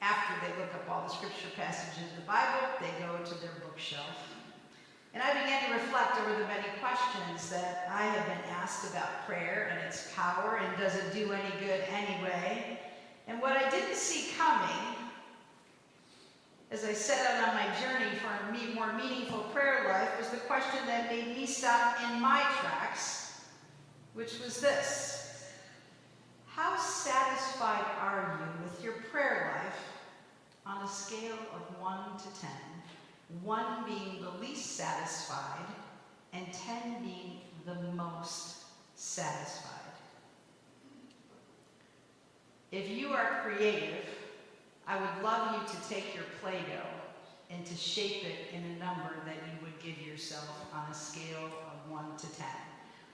After 0.00 0.34
they 0.46 0.54
look 0.62 0.72
up 0.72 0.88
all 0.88 1.02
the 1.02 1.12
scripture 1.12 1.50
passages 1.56 1.98
in 1.98 2.14
the 2.14 2.26
Bible, 2.28 2.70
they 2.78 2.94
go 3.02 3.18
to 3.24 3.34
their 3.42 3.58
bookshelf. 3.66 4.14
And 5.14 5.22
I 5.22 5.34
began 5.34 5.66
to 5.66 5.74
reflect 5.74 6.20
over 6.20 6.30
the 6.30 6.46
many 6.46 6.68
questions 6.78 7.50
that 7.50 7.88
I 7.90 8.02
have 8.02 8.26
been 8.26 8.54
asked 8.54 8.88
about 8.88 9.26
prayer 9.26 9.68
and 9.72 9.80
its 9.84 10.12
power 10.14 10.60
and 10.62 10.78
does 10.78 10.94
it 10.94 11.12
do 11.12 11.32
any 11.32 11.50
good 11.58 11.82
anyway. 11.90 12.78
And 13.26 13.42
what 13.42 13.56
I 13.56 13.68
didn't 13.68 13.96
see 13.96 14.30
coming 14.38 14.97
as 16.70 16.84
I 16.84 16.92
set 16.92 17.26
out 17.26 17.48
on 17.48 17.54
my 17.54 17.66
journey 17.80 18.14
for 18.16 18.28
a 18.28 18.74
more 18.74 18.92
meaningful 18.92 19.40
prayer 19.54 19.88
life 19.88 20.18
was 20.18 20.28
the 20.28 20.36
question 20.46 20.80
that 20.86 21.10
made 21.10 21.36
me 21.36 21.46
stop 21.46 21.96
in 22.02 22.20
my 22.20 22.44
tracks, 22.60 23.40
which 24.14 24.38
was 24.44 24.60
this. 24.60 25.50
How 26.46 26.76
satisfied 26.76 27.84
are 28.00 28.38
you 28.40 28.64
with 28.64 28.84
your 28.84 28.94
prayer 29.10 29.62
life 29.64 29.78
on 30.66 30.84
a 30.84 30.88
scale 30.88 31.38
of 31.54 31.80
1 31.80 32.18
to 32.18 32.40
10? 32.40 32.50
1 33.42 33.84
being 33.86 34.22
the 34.22 34.30
least 34.38 34.76
satisfied 34.76 35.66
and 36.32 36.46
10 36.52 37.02
being 37.02 37.40
the 37.64 37.74
most 37.92 38.64
satisfied. 38.94 39.72
If 42.70 42.90
you 42.90 43.08
are 43.08 43.40
creative, 43.42 44.04
I 44.88 44.96
would 44.98 45.22
love 45.22 45.52
you 45.52 45.68
to 45.68 45.88
take 45.88 46.14
your 46.14 46.24
Play-Doh 46.40 46.88
and 47.50 47.64
to 47.66 47.76
shape 47.76 48.24
it 48.24 48.54
in 48.56 48.64
a 48.64 48.78
number 48.78 49.16
that 49.26 49.34
you 49.34 49.58
would 49.62 49.78
give 49.82 50.00
yourself 50.00 50.48
on 50.72 50.90
a 50.90 50.94
scale 50.94 51.44
of 51.44 51.90
1 51.90 52.16
to 52.16 52.26
10. 52.38 52.46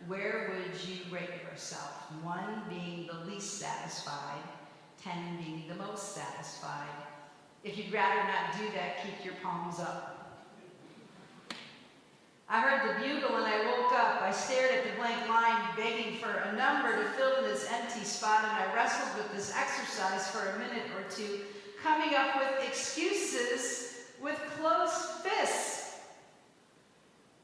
Where 0.07 0.53
would 0.55 0.89
you 0.89 0.99
rate 1.13 1.43
yourself? 1.51 2.13
1 2.23 2.63
being 2.69 3.09
the 3.09 3.29
least 3.29 3.55
satisfied, 3.55 4.43
10 5.03 5.39
being 5.45 5.65
the 5.69 5.75
most 5.75 6.15
satisfied. 6.15 6.95
If 7.65 7.77
you'd 7.77 7.93
rather 7.93 8.23
not 8.23 8.57
do 8.57 8.67
that, 8.77 9.03
keep 9.03 9.25
your 9.25 9.35
palms 9.43 9.81
up. 9.81 10.13
I 12.49 12.61
heard 12.61 12.89
the 12.89 13.01
bugle 13.03 13.35
and 13.35 13.47
I 13.47 13.67
woke 13.67 13.93
up. 13.95 14.23
I 14.23 14.31
stared 14.31 14.71
at 14.71 14.85
the 14.85 15.01
blank 15.01 15.29
line, 15.29 15.61
begging 15.77 16.19
for 16.19 16.31
a 16.31 16.53
number 16.57 17.03
to 17.03 17.09
fill 17.11 17.39
in 17.39 17.45
this 17.51 17.67
empty 17.73 18.05
spot, 18.05 18.45
and 18.45 18.53
I 18.53 18.73
wrestled 18.77 19.17
with 19.17 19.35
this 19.35 19.53
exercise 19.57 20.29
for 20.29 20.51
a 20.51 20.59
minute 20.59 20.87
or 20.95 21.11
two 21.11 21.41
coming 21.85 22.15
up 22.15 22.39
with 22.39 22.67
excuses 22.67 23.99
with 24.23 24.39
closed 24.59 25.23
fists. 25.23 25.99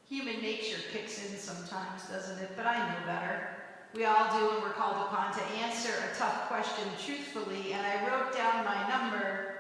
Human 0.09 0.40
nature 0.40 0.78
kicks 0.90 1.23
in 1.23 1.37
sometimes, 1.37 2.04
doesn't 2.11 2.38
it? 2.38 2.50
But 2.56 2.66
I 2.66 2.78
know 2.78 3.06
better. 3.06 3.49
We 3.94 4.06
all 4.06 4.32
do, 4.32 4.47
when 4.47 4.62
we're 4.62 4.73
called 4.73 5.06
upon 5.06 5.35
to 5.35 5.42
answer 5.62 5.90
a 5.90 6.16
tough 6.16 6.49
question 6.49 6.85
truthfully, 7.04 7.75
and 7.75 7.87
I 7.87 8.09
wrote 8.09 8.35
down 8.35 8.64
my 8.64 8.88
number 8.88 9.56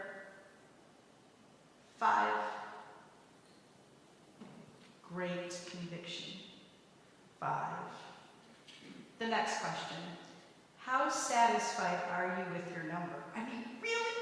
five. 1.98 2.32
Great 5.12 5.60
conviction. 5.70 6.32
Five. 7.38 7.76
The 9.18 9.26
next 9.26 9.60
question 9.60 9.98
How 10.78 11.10
satisfied 11.10 12.00
are 12.12 12.38
you 12.38 12.54
with 12.54 12.74
your 12.74 12.84
number? 12.84 13.22
I 13.36 13.40
mean, 13.40 13.64
really? 13.82 14.19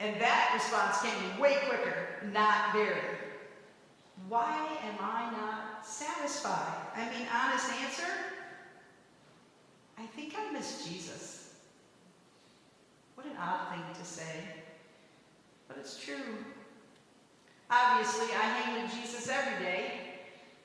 And 0.00 0.18
that 0.20 0.52
response 0.54 1.02
came 1.02 1.38
way 1.38 1.58
quicker, 1.68 1.94
not 2.32 2.72
very. 2.72 3.00
Why 4.28 4.78
am 4.82 4.94
I 5.00 5.30
not 5.30 5.86
satisfied? 5.86 6.86
I 6.96 7.04
mean, 7.10 7.26
honest 7.32 7.70
answer, 7.82 8.10
I 9.98 10.06
think 10.06 10.34
I 10.38 10.52
miss 10.52 10.86
Jesus. 10.86 11.54
What 13.14 13.26
an 13.26 13.36
odd 13.38 13.72
thing 13.72 13.82
to 13.98 14.04
say, 14.04 14.44
but 15.68 15.76
it's 15.78 16.02
true. 16.02 16.38
Obviously, 17.70 18.34
I 18.34 18.42
hang 18.42 18.82
with 18.82 18.92
Jesus 18.94 19.28
every 19.28 19.64
day. 19.64 19.92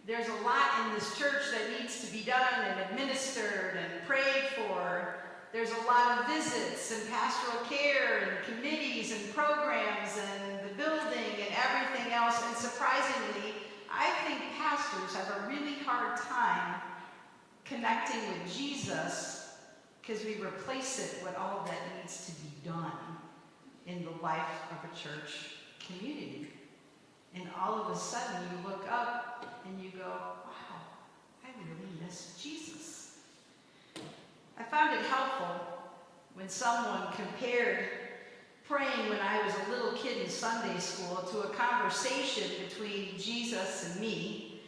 There's 0.07 0.27
a 0.27 0.43
lot 0.45 0.85
in 0.85 0.93
this 0.93 1.17
church 1.17 1.43
that 1.51 1.79
needs 1.79 2.05
to 2.05 2.11
be 2.13 2.23
done 2.23 2.41
and 2.63 2.79
administered 2.89 3.77
and 3.77 4.07
prayed 4.07 4.45
for 4.55 5.15
there's 5.55 5.71
a 5.71 5.87
lot 5.87 6.19
of 6.19 6.27
visits 6.27 6.91
and 6.91 7.09
pastoral 7.09 7.63
care 7.63 8.19
and 8.27 8.45
committees 8.45 9.13
and 9.13 9.33
programs 9.33 10.19
and 10.19 10.69
the 10.69 10.75
building 10.75 11.31
and 11.39 11.55
everything 11.63 12.11
else. 12.11 12.43
And 12.45 12.57
surprisingly, 12.57 13.53
I 13.89 14.09
think 14.27 14.41
pastors 14.57 15.15
have 15.15 15.43
a 15.43 15.47
really 15.47 15.75
hard 15.85 16.19
time 16.19 16.81
connecting 17.63 18.19
with 18.27 18.53
Jesus 18.53 19.55
because 20.01 20.25
we 20.25 20.35
replace 20.43 20.99
it 20.99 21.23
with 21.23 21.37
all 21.37 21.63
that 21.65 21.79
needs 22.01 22.25
to 22.25 22.33
be 22.33 22.51
done 22.65 22.91
in 23.87 24.03
the 24.03 24.11
life 24.21 24.61
of 24.71 24.91
a 24.91 24.93
church 24.93 25.55
community. 25.87 26.47
And 27.33 27.47
all 27.57 27.81
of 27.81 27.95
a 27.95 27.97
sudden 27.97 28.41
you 28.51 28.69
look 28.69 28.91
up 28.91 29.63
and 29.65 29.81
you 29.81 29.91
go, 29.91 30.03
wow, 30.03 30.81
I 31.45 31.47
really 31.63 32.05
miss 32.05 32.37
Jesus. 32.43 33.04
I 34.57 34.63
found 34.63 34.93
it 34.97 35.05
helpful 35.05 35.59
when 36.33 36.49
someone 36.49 37.07
compared 37.13 37.89
praying 38.67 39.09
when 39.09 39.19
I 39.19 39.45
was 39.45 39.53
a 39.67 39.71
little 39.71 39.91
kid 39.93 40.23
in 40.23 40.29
Sunday 40.29 40.79
school 40.79 41.17
to 41.31 41.41
a 41.41 41.49
conversation 41.49 42.49
between 42.67 43.17
Jesus 43.19 43.91
and 43.91 44.01
me 44.01 44.61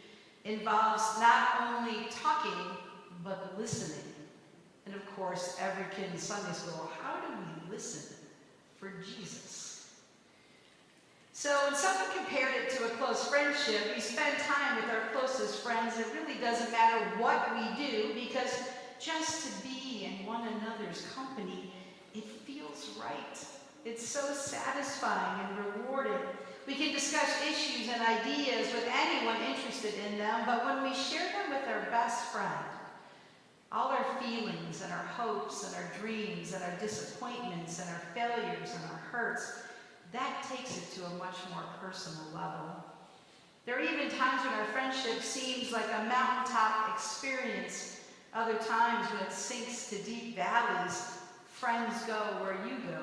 involves 0.44 1.02
not 1.20 1.48
only 1.68 2.06
talking, 2.10 2.76
but 3.24 3.58
listening. 3.58 4.04
And 4.86 4.94
of 4.94 5.04
course, 5.16 5.56
every 5.60 5.84
kid 5.94 6.12
in 6.12 6.18
Sunday 6.18 6.52
school, 6.52 6.90
how 7.02 7.20
do 7.20 7.34
we 7.34 7.74
listen 7.74 8.16
for 8.78 8.92
Jesus? 9.04 9.90
So 11.32 11.56
when 11.66 11.74
someone 11.74 12.16
compared 12.16 12.54
it 12.54 12.70
to 12.76 12.86
a 12.86 12.88
close 12.90 13.26
friendship, 13.28 13.94
we 13.94 14.00
spend 14.00 14.38
time 14.38 14.76
with 14.76 14.90
our 14.90 15.08
closest 15.12 15.62
friends. 15.62 15.98
It 15.98 16.06
really 16.14 16.40
doesn't 16.40 16.72
matter 16.72 17.04
what 17.18 17.54
we 17.54 17.86
do 17.86 18.14
because 18.14 18.62
just 18.98 19.46
to 19.46 19.68
be 19.68 19.77
in 20.04 20.26
one 20.26 20.46
another's 20.46 21.06
company, 21.14 21.72
it 22.14 22.24
feels 22.24 22.98
right. 23.00 23.46
It's 23.84 24.06
so 24.06 24.20
satisfying 24.32 25.46
and 25.46 25.66
rewarding. 25.66 26.12
We 26.66 26.74
can 26.74 26.92
discuss 26.92 27.42
issues 27.48 27.88
and 27.88 28.02
ideas 28.02 28.72
with 28.74 28.86
anyone 28.92 29.40
interested 29.42 29.94
in 30.06 30.18
them, 30.18 30.42
but 30.44 30.64
when 30.64 30.82
we 30.82 30.94
share 30.94 31.26
them 31.32 31.50
with 31.50 31.68
our 31.68 31.90
best 31.90 32.26
friend, 32.32 32.64
all 33.70 33.88
our 33.88 34.04
feelings 34.20 34.82
and 34.82 34.92
our 34.92 35.04
hopes 35.04 35.66
and 35.66 35.74
our 35.76 35.90
dreams 36.00 36.54
and 36.54 36.62
our 36.62 36.78
disappointments 36.78 37.80
and 37.80 37.88
our 37.90 38.02
failures 38.14 38.74
and 38.74 38.84
our 38.90 38.98
hurts, 39.10 39.62
that 40.12 40.46
takes 40.50 40.76
it 40.76 40.94
to 40.94 41.06
a 41.06 41.10
much 41.14 41.36
more 41.52 41.64
personal 41.80 42.24
level. 42.34 42.84
There 43.66 43.78
are 43.78 43.82
even 43.82 44.08
times 44.08 44.42
when 44.44 44.54
our 44.54 44.64
friendship 44.66 45.22
seems 45.22 45.72
like 45.72 45.84
a 45.84 46.04
mountaintop 46.04 46.94
experience 46.94 47.97
other 48.38 48.58
times 48.58 49.10
when 49.10 49.22
it 49.22 49.32
sinks 49.32 49.90
to 49.90 49.96
deep 50.04 50.36
valleys, 50.36 51.18
friends 51.52 52.04
go 52.04 52.14
where 52.40 52.56
you 52.64 52.76
go. 52.88 53.02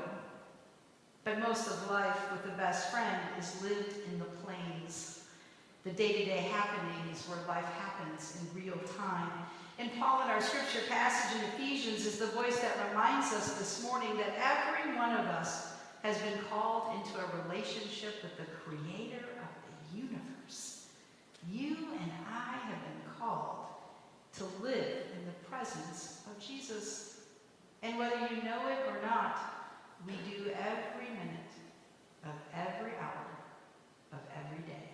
But 1.25 1.39
most 1.39 1.67
of 1.67 1.91
life 1.91 2.31
with 2.31 2.43
the 2.43 2.57
best 2.57 2.89
friend 2.89 3.19
is 3.37 3.61
lived 3.61 3.95
in 4.09 4.17
the 4.17 4.25
plains, 4.43 5.25
the 5.83 5.91
day-to-day 5.91 6.47
happenings 6.51 7.27
where 7.27 7.39
life 7.47 7.65
happens 7.65 8.39
in 8.39 8.63
real 8.63 8.79
time. 8.97 9.29
And 9.77 9.91
Paul 9.99 10.21
in 10.21 10.29
our 10.29 10.39
scripture 10.39 10.87
passage 10.87 11.37
in 11.37 11.45
Ephesians 11.49 12.05
is 12.05 12.17
the 12.17 12.27
voice 12.27 12.57
that 12.59 12.89
reminds 12.89 13.33
us 13.33 13.57
this 13.57 13.83
morning 13.83 14.15
that 14.15 14.33
every 14.39 14.95
one 14.95 15.11
of 15.11 15.25
us 15.25 15.73
has 16.01 16.17
been 16.19 16.39
called 16.49 16.95
into 16.95 17.19
a 17.19 17.43
relationship 17.43 18.23
with 18.23 18.37
the 18.37 18.45
creator 18.63 19.25
of 19.41 19.51
the 19.67 19.97
universe. 19.97 20.87
You 21.51 21.75
and 21.99 22.11
I 22.31 22.53
have 22.53 22.79
been 22.79 23.19
called 23.19 23.64
to 24.37 24.43
live 24.61 25.05
in 25.15 25.25
the 25.25 25.47
presence 25.49 26.21
of 26.27 26.45
Jesus. 26.45 27.21
And 27.83 27.97
whether 27.97 28.17
you 28.17 28.43
know 28.43 28.67
it 28.67 28.79
or 28.89 29.01
not, 29.05 29.39
we 30.05 30.13
do 30.29 30.49
every 30.51 31.09
minute 31.13 31.53
of 32.23 32.33
every 32.53 32.91
hour 32.99 33.25
of 34.11 34.19
every 34.35 34.63
day. 34.65 34.89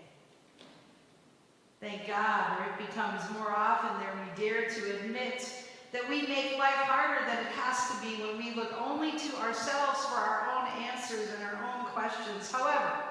Thank 1.80 2.08
God, 2.08 2.60
or 2.60 2.66
it 2.66 2.88
becomes 2.88 3.22
more 3.34 3.52
often 3.52 4.00
than 4.00 4.14
we 4.24 4.42
dare 4.42 4.70
to 4.70 4.96
admit 4.98 5.52
that 5.92 6.08
we 6.08 6.22
make 6.28 6.58
life 6.58 6.86
harder 6.88 7.26
than 7.26 7.40
it 7.40 7.52
has 7.54 7.90
to 7.90 7.96
be 8.06 8.24
when 8.24 8.38
we 8.38 8.54
look 8.54 8.74
only 8.80 9.12
to 9.12 9.36
ourselves 9.38 10.06
for 10.06 10.16
our 10.16 10.48
own 10.54 10.68
answers 10.84 11.30
and 11.36 11.44
our 11.44 11.58
own 11.74 11.86
questions. 11.88 12.52
However, 12.52 13.11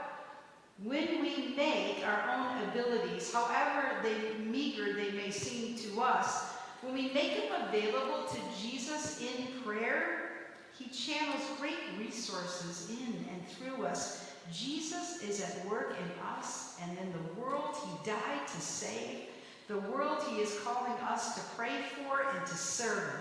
when 0.83 1.21
we 1.21 1.55
make 1.57 2.07
our 2.07 2.31
own 2.31 2.69
abilities, 2.69 3.33
however 3.33 3.97
they 4.03 4.43
meager 4.43 4.95
they 4.95 5.11
may 5.13 5.31
seem 5.31 5.77
to 5.77 6.01
us, 6.01 6.55
when 6.83 6.95
we 6.95 7.13
make 7.13 7.37
them 7.37 7.69
available 7.69 8.27
to 8.29 8.39
Jesus 8.61 9.21
in 9.21 9.61
prayer, 9.63 10.31
he 10.79 10.89
channels 10.89 11.43
great 11.59 11.79
resources 11.99 12.91
in 12.91 13.27
and 13.31 13.47
through 13.49 13.85
us 13.85 14.31
Jesus 14.53 15.23
is 15.23 15.41
at 15.41 15.69
work 15.69 15.97
in 15.99 16.27
us 16.27 16.77
and 16.83 16.99
in 16.99 17.13
the 17.13 17.41
world 17.41 17.77
he 17.85 18.11
died 18.11 18.47
to 18.47 18.61
save, 18.61 19.29
the 19.69 19.79
world 19.79 20.23
he 20.29 20.41
is 20.41 20.59
calling 20.65 20.99
us 21.09 21.35
to 21.35 21.41
pray 21.57 21.83
for 21.95 22.23
and 22.35 22.47
to 22.47 22.55
serve. 22.57 23.13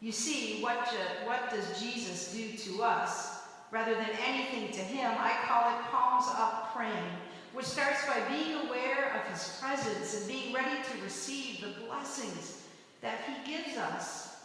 You 0.00 0.12
see, 0.12 0.62
what, 0.62 0.88
what 1.24 1.50
does 1.50 1.80
Jesus 1.80 2.32
do 2.32 2.56
to 2.72 2.82
us? 2.82 3.35
Rather 3.76 3.94
than 3.94 4.08
anything 4.26 4.72
to 4.72 4.80
him, 4.80 5.10
I 5.18 5.32
call 5.46 5.68
it 5.68 5.84
palms 5.90 6.24
up 6.34 6.74
praying, 6.74 7.12
which 7.52 7.66
starts 7.66 8.06
by 8.06 8.20
being 8.34 8.66
aware 8.66 9.12
of 9.14 9.30
his 9.30 9.58
presence 9.60 10.16
and 10.16 10.26
being 10.26 10.54
ready 10.54 10.76
to 10.82 11.04
receive 11.04 11.60
the 11.60 11.84
blessings 11.86 12.62
that 13.02 13.18
he 13.26 13.52
gives 13.52 13.76
us. 13.76 14.38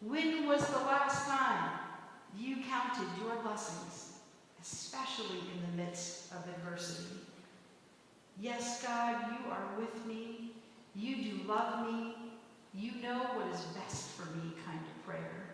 When 0.00 0.46
was 0.46 0.64
the 0.68 0.78
last 0.78 1.26
time 1.26 1.70
you 2.38 2.58
counted 2.70 3.08
your 3.20 3.34
blessings? 3.42 4.12
especially 4.62 5.40
in 5.40 5.76
the 5.76 5.82
midst 5.82 6.32
of 6.32 6.38
adversity. 6.48 7.18
Yes, 8.40 8.80
God, 8.86 9.16
you 9.32 9.50
are 9.50 9.66
with 9.76 10.06
me. 10.06 10.52
You 10.94 11.16
do 11.16 11.48
love 11.48 11.84
me. 11.86 12.14
You 12.72 13.02
know 13.02 13.18
what 13.34 13.52
is 13.52 13.60
best 13.74 14.10
for 14.10 14.24
me 14.36 14.52
kind 14.64 14.78
of 14.78 15.06
prayer. 15.06 15.52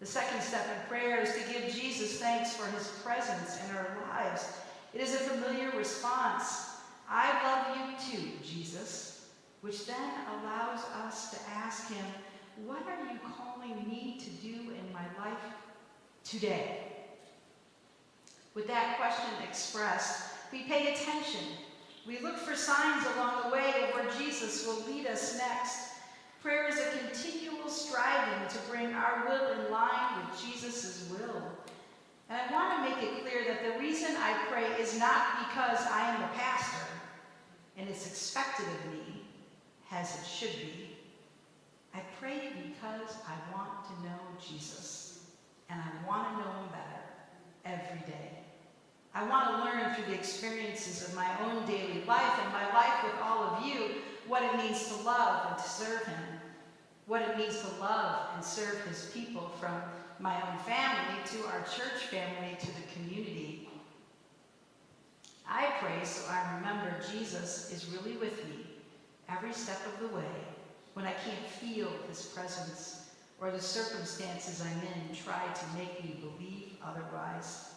The 0.00 0.06
second 0.06 0.40
step 0.40 0.66
in 0.66 0.88
prayer 0.88 1.20
is 1.20 1.32
to 1.34 1.52
give 1.52 1.74
Jesus 1.74 2.18
thanks 2.18 2.56
for 2.56 2.66
his 2.70 2.88
presence 3.04 3.58
in 3.64 3.76
our 3.76 3.98
lives. 4.10 4.50
It 4.94 5.02
is 5.02 5.14
a 5.14 5.18
familiar 5.18 5.70
response. 5.72 6.70
I 7.08 7.30
love 7.44 7.76
you 7.76 8.18
too, 8.18 8.30
Jesus, 8.42 9.26
which 9.60 9.86
then 9.86 10.10
allows 10.40 10.80
us 11.04 11.30
to 11.32 11.38
ask 11.50 11.92
him, 11.92 12.04
what 12.64 12.82
are 12.86 13.12
you 13.12 13.18
calling 13.36 13.76
me 13.86 14.18
to 14.20 14.30
do 14.46 14.70
in 14.70 14.92
my 14.92 15.04
life 15.22 15.38
today? 16.24 16.78
With 18.54 18.66
that 18.68 18.96
question 18.96 19.30
expressed, 19.46 20.32
we 20.50 20.62
pay 20.62 20.94
attention. 20.94 21.44
We 22.06 22.20
look 22.20 22.38
for 22.38 22.56
signs 22.56 23.06
along 23.14 23.44
the 23.44 23.54
way 23.54 23.74
of 23.84 23.94
where 23.94 24.10
Jesus 24.18 24.66
will 24.66 24.82
lead 24.86 25.06
us 25.06 25.36
next. 25.36 25.89
Prayer 26.42 26.68
is 26.68 26.78
a 26.78 26.98
continual 26.98 27.68
striving 27.68 28.48
to 28.48 28.58
bring 28.70 28.94
our 28.94 29.26
will 29.28 29.52
in 29.52 29.70
line 29.70 30.24
with 30.24 30.42
Jesus' 30.42 31.06
will. 31.10 31.42
And 32.30 32.40
I 32.40 32.52
want 32.52 32.78
to 32.78 32.90
make 32.90 33.02
it 33.02 33.20
clear 33.22 33.44
that 33.46 33.62
the 33.62 33.78
reason 33.78 34.16
I 34.16 34.46
pray 34.48 34.64
is 34.82 34.98
not 34.98 35.48
because 35.48 35.86
I 35.90 36.14
am 36.14 36.22
a 36.22 36.28
pastor 36.28 36.86
and 37.76 37.88
it's 37.88 38.06
expected 38.06 38.66
of 38.66 38.92
me, 38.92 39.22
as 39.90 40.14
it 40.16 40.26
should 40.26 40.54
be. 40.60 40.96
I 41.94 42.00
pray 42.18 42.52
because 42.68 43.16
I 43.26 43.54
want 43.54 43.84
to 43.86 43.92
know 44.04 44.18
Jesus, 44.40 45.24
and 45.68 45.80
I 45.80 46.08
want 46.08 46.28
to 46.28 46.44
know 46.44 46.50
him 46.52 46.68
better 46.70 47.74
every 47.80 48.00
day. 48.06 48.30
I 49.14 49.26
want 49.26 49.56
to 49.56 49.64
learn 49.64 49.94
through 49.94 50.04
the 50.04 50.18
experiences 50.18 51.08
of 51.08 51.14
my 51.14 51.28
own 51.42 51.66
daily 51.66 52.04
life 52.06 52.38
and 52.42 52.52
my 52.52 52.72
life 52.72 53.02
with 53.02 53.14
all 53.22 53.42
of 53.42 53.64
you 53.64 53.96
what 54.30 54.44
it 54.44 54.56
means 54.56 54.86
to 54.86 54.94
love 55.02 55.48
and 55.48 55.58
to 55.58 55.68
serve 55.68 56.04
Him, 56.04 56.22
what 57.06 57.20
it 57.20 57.36
means 57.36 57.60
to 57.60 57.68
love 57.80 58.28
and 58.36 58.44
serve 58.44 58.80
His 58.86 59.10
people 59.12 59.50
from 59.58 59.74
my 60.20 60.36
own 60.36 60.56
family 60.60 61.18
to 61.26 61.46
our 61.48 61.62
church 61.62 62.04
family 62.04 62.56
to 62.60 62.66
the 62.66 62.82
community. 62.94 63.68
I 65.48 65.72
pray 65.80 66.04
so 66.04 66.30
I 66.30 66.54
remember 66.56 66.94
Jesus 67.12 67.72
is 67.72 67.90
really 67.90 68.16
with 68.18 68.44
me 68.46 68.66
every 69.28 69.52
step 69.52 69.80
of 69.86 70.08
the 70.08 70.14
way 70.14 70.32
when 70.94 71.06
I 71.06 71.12
can't 71.12 71.46
feel 71.46 71.88
His 72.08 72.26
presence 72.26 73.08
or 73.40 73.50
the 73.50 73.60
circumstances 73.60 74.62
I'm 74.62 74.80
in 74.80 75.16
try 75.16 75.42
to 75.52 75.76
make 75.76 76.04
me 76.04 76.20
believe 76.20 76.74
otherwise. 76.84 77.70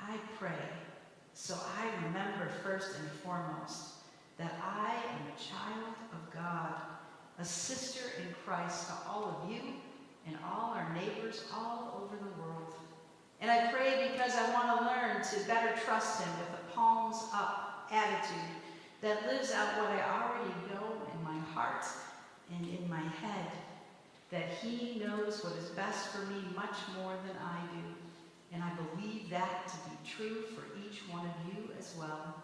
I 0.00 0.16
pray 0.38 0.52
so 1.34 1.58
I 1.76 2.06
remember 2.06 2.50
first 2.62 2.90
and 3.00 3.10
foremost 3.22 3.96
that 4.38 4.52
I 4.62 4.90
am 4.90 5.26
a 5.26 5.40
child 5.40 5.94
of 6.12 6.32
God, 6.32 6.74
a 7.38 7.44
sister 7.44 8.10
in 8.20 8.34
Christ 8.56 8.86
to 8.88 8.94
all 9.10 9.42
of 9.42 9.50
you 9.50 9.60
and 10.26 10.36
all 10.44 10.72
our 10.74 10.94
neighbors 10.94 11.44
all 11.54 12.00
over 12.02 12.16
the 12.16 12.40
world. 12.40 12.74
And 13.40 13.50
I 13.50 13.70
pray 13.70 14.10
because 14.12 14.34
I 14.34 14.50
want 14.52 14.78
to 14.78 14.86
learn 14.86 15.22
to 15.22 15.46
better 15.46 15.78
trust 15.84 16.22
him 16.22 16.32
with 16.38 16.58
a 16.58 16.72
palms 16.74 17.22
up 17.34 17.86
attitude 17.92 18.56
that 19.02 19.26
lives 19.26 19.52
out 19.52 19.78
what 19.78 19.90
I 19.90 20.00
already 20.00 20.54
know 20.72 21.02
in 21.12 21.22
my 21.22 21.38
heart 21.52 21.84
and 22.56 22.66
in 22.66 22.88
my 22.88 23.02
head, 23.20 23.50
that 24.30 24.48
he 24.62 24.98
knows 25.04 25.44
what 25.44 25.52
is 25.56 25.68
best 25.70 26.08
for 26.08 26.24
me 26.26 26.40
much 26.54 26.76
more 26.96 27.14
than 27.26 27.36
I 27.36 27.60
do. 27.74 27.94
And 28.54 28.62
I 28.62 28.70
believe 28.74 29.28
that 29.30 29.68
to 29.68 29.90
be 29.90 29.96
true 30.08 30.44
for 30.54 30.62
each 30.80 31.00
one 31.10 31.26
of 31.26 31.54
you 31.54 31.68
as 31.78 31.94
well. 31.98 32.34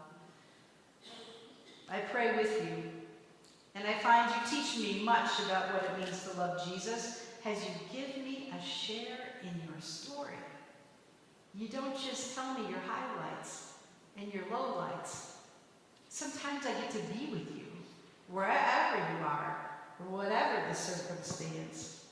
I 1.88 2.01
pray 2.01 2.37
with 2.37 2.62
you, 2.64 3.02
and 3.75 3.87
I 3.87 3.95
find 3.95 4.31
you 4.31 4.57
teach 4.57 4.79
me 4.79 5.03
much 5.03 5.31
about 5.47 5.73
what 5.73 5.85
it 5.85 6.05
means 6.05 6.23
to 6.25 6.39
love 6.39 6.63
Jesus 6.67 7.27
as 7.45 7.59
you 7.65 7.71
give 7.93 8.25
me 8.25 8.53
a 8.57 8.63
share 8.63 9.19
in 9.43 9.49
your 9.67 9.81
story. 9.81 10.35
You 11.55 11.69
don't 11.69 11.97
just 11.97 12.35
tell 12.35 12.55
me 12.55 12.69
your 12.69 12.81
highlights 12.87 13.73
and 14.17 14.33
your 14.33 14.45
lowlights. 14.45 15.33
Sometimes 16.09 16.67
I 16.67 16.73
get 16.73 16.91
to 16.91 16.99
be 17.15 17.27
with 17.33 17.51
you, 17.57 17.65
wherever 18.29 18.97
you 18.97 19.25
are, 19.25 19.71
whatever 20.09 20.69
the 20.69 20.75
circumstance. 20.75 22.05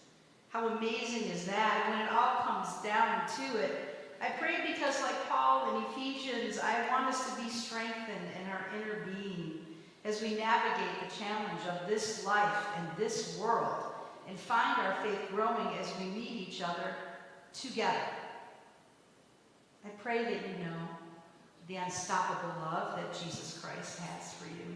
How 0.48 0.68
amazing 0.68 1.30
is 1.30 1.44
that? 1.46 1.90
when 1.90 2.00
it 2.00 2.12
all 2.12 2.42
comes 2.42 2.82
down 2.82 3.26
to 3.36 3.58
it, 3.58 4.10
I 4.20 4.30
pray 4.30 4.72
because, 4.72 5.00
like 5.02 5.28
Paul 5.28 5.76
in 5.76 5.84
Ephesians, 5.84 6.58
I 6.58 6.88
want 6.90 7.06
us 7.06 7.30
to 7.34 7.42
be 7.42 7.48
strengthened 7.48 8.28
in 8.40 8.50
our 8.50 8.66
inner 8.76 9.06
being 9.06 9.59
as 10.04 10.22
we 10.22 10.34
navigate 10.34 11.08
the 11.08 11.14
challenge 11.16 11.60
of 11.68 11.88
this 11.88 12.24
life 12.24 12.66
and 12.76 12.88
this 12.96 13.38
world 13.38 13.84
and 14.28 14.38
find 14.38 14.80
our 14.80 14.94
faith 15.02 15.20
growing 15.30 15.76
as 15.78 15.92
we 15.98 16.06
meet 16.06 16.30
each 16.30 16.62
other 16.62 16.94
together. 17.52 17.98
I 19.84 19.88
pray 20.02 20.24
that 20.24 20.32
you 20.32 20.64
know 20.64 20.88
the 21.68 21.76
unstoppable 21.76 22.54
love 22.60 22.96
that 22.96 23.12
Jesus 23.12 23.58
Christ 23.62 23.98
has 23.98 24.34
for 24.34 24.48
you. 24.48 24.74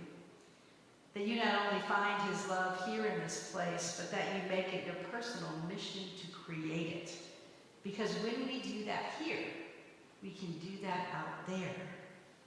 That 1.14 1.26
you 1.26 1.36
not 1.36 1.66
only 1.66 1.82
find 1.82 2.20
his 2.28 2.48
love 2.48 2.84
here 2.86 3.06
in 3.06 3.20
this 3.20 3.50
place, 3.52 4.00
but 4.00 4.10
that 4.10 4.24
you 4.34 4.50
make 4.50 4.74
it 4.74 4.86
your 4.86 4.96
personal 5.10 5.50
mission 5.68 6.02
to 6.20 6.26
create 6.32 6.96
it. 6.96 7.12
Because 7.82 8.12
when 8.14 8.46
we 8.46 8.60
do 8.60 8.84
that 8.86 9.14
here, 9.22 9.46
we 10.22 10.30
can 10.30 10.52
do 10.58 10.82
that 10.82 11.06
out 11.14 11.46
there 11.46 11.74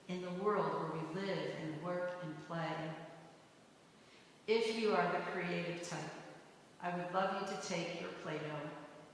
in 0.10 0.22
the 0.22 0.44
world 0.44 0.66
where 0.66 1.02
we 1.02 1.22
live 1.22 1.52
and 1.62 1.84
work 1.84 2.22
and 2.24 2.48
play. 2.48 2.92
If 4.48 4.80
you 4.80 4.94
are 4.94 5.12
the 5.12 5.32
creative 5.32 5.88
type, 5.88 6.00
I 6.82 6.92
would 6.96 7.14
love 7.14 7.36
you 7.42 7.48
to 7.48 7.68
take 7.68 8.00
your 8.00 8.12
Play-Doh 8.24 8.70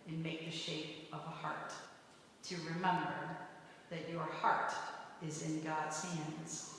and 0.08 0.22
make 0.22 0.46
the 0.46 0.56
shape 0.56 1.08
of 1.12 1.20
a 1.20 1.32
heart 1.32 1.74
to 2.44 2.56
remember 2.74 3.14
that 3.90 4.10
your 4.12 4.26
heart 4.26 4.74
is 5.26 5.44
in 5.44 5.62
God's 5.62 6.04
hands. 6.04 6.70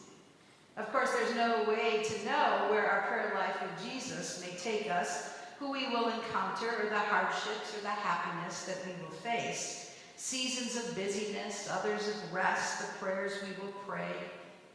Of 0.76 0.90
course, 0.92 1.10
there's 1.12 1.34
no 1.34 1.64
way 1.68 2.02
to 2.02 2.24
know 2.24 2.66
where 2.70 2.88
our 2.88 3.02
prayer 3.08 3.32
life 3.34 3.56
with 3.62 3.92
Jesus 3.92 4.40
may 4.44 4.56
take 4.56 4.90
us, 4.90 5.30
who 5.58 5.70
we 5.70 5.86
will 5.88 6.08
encounter, 6.08 6.68
or 6.82 6.88
the 6.90 6.98
hardships 6.98 7.76
or 7.76 7.80
the 7.80 7.88
happiness 7.88 8.64
that 8.64 8.78
we 8.84 8.92
will 9.02 9.12
face. 9.12 9.83
Seasons 10.16 10.76
of 10.76 10.94
busyness, 10.94 11.68
others 11.70 12.08
of 12.08 12.32
rest, 12.32 12.80
the 12.80 12.98
prayers 12.98 13.32
we 13.42 13.64
will 13.64 13.72
pray, 13.86 14.12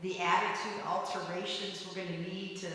the 0.02 0.20
attitude 0.20 0.82
alterations 0.86 1.86
we're 1.88 2.04
going 2.04 2.24
to 2.24 2.34
need 2.34 2.58
to 2.58 2.68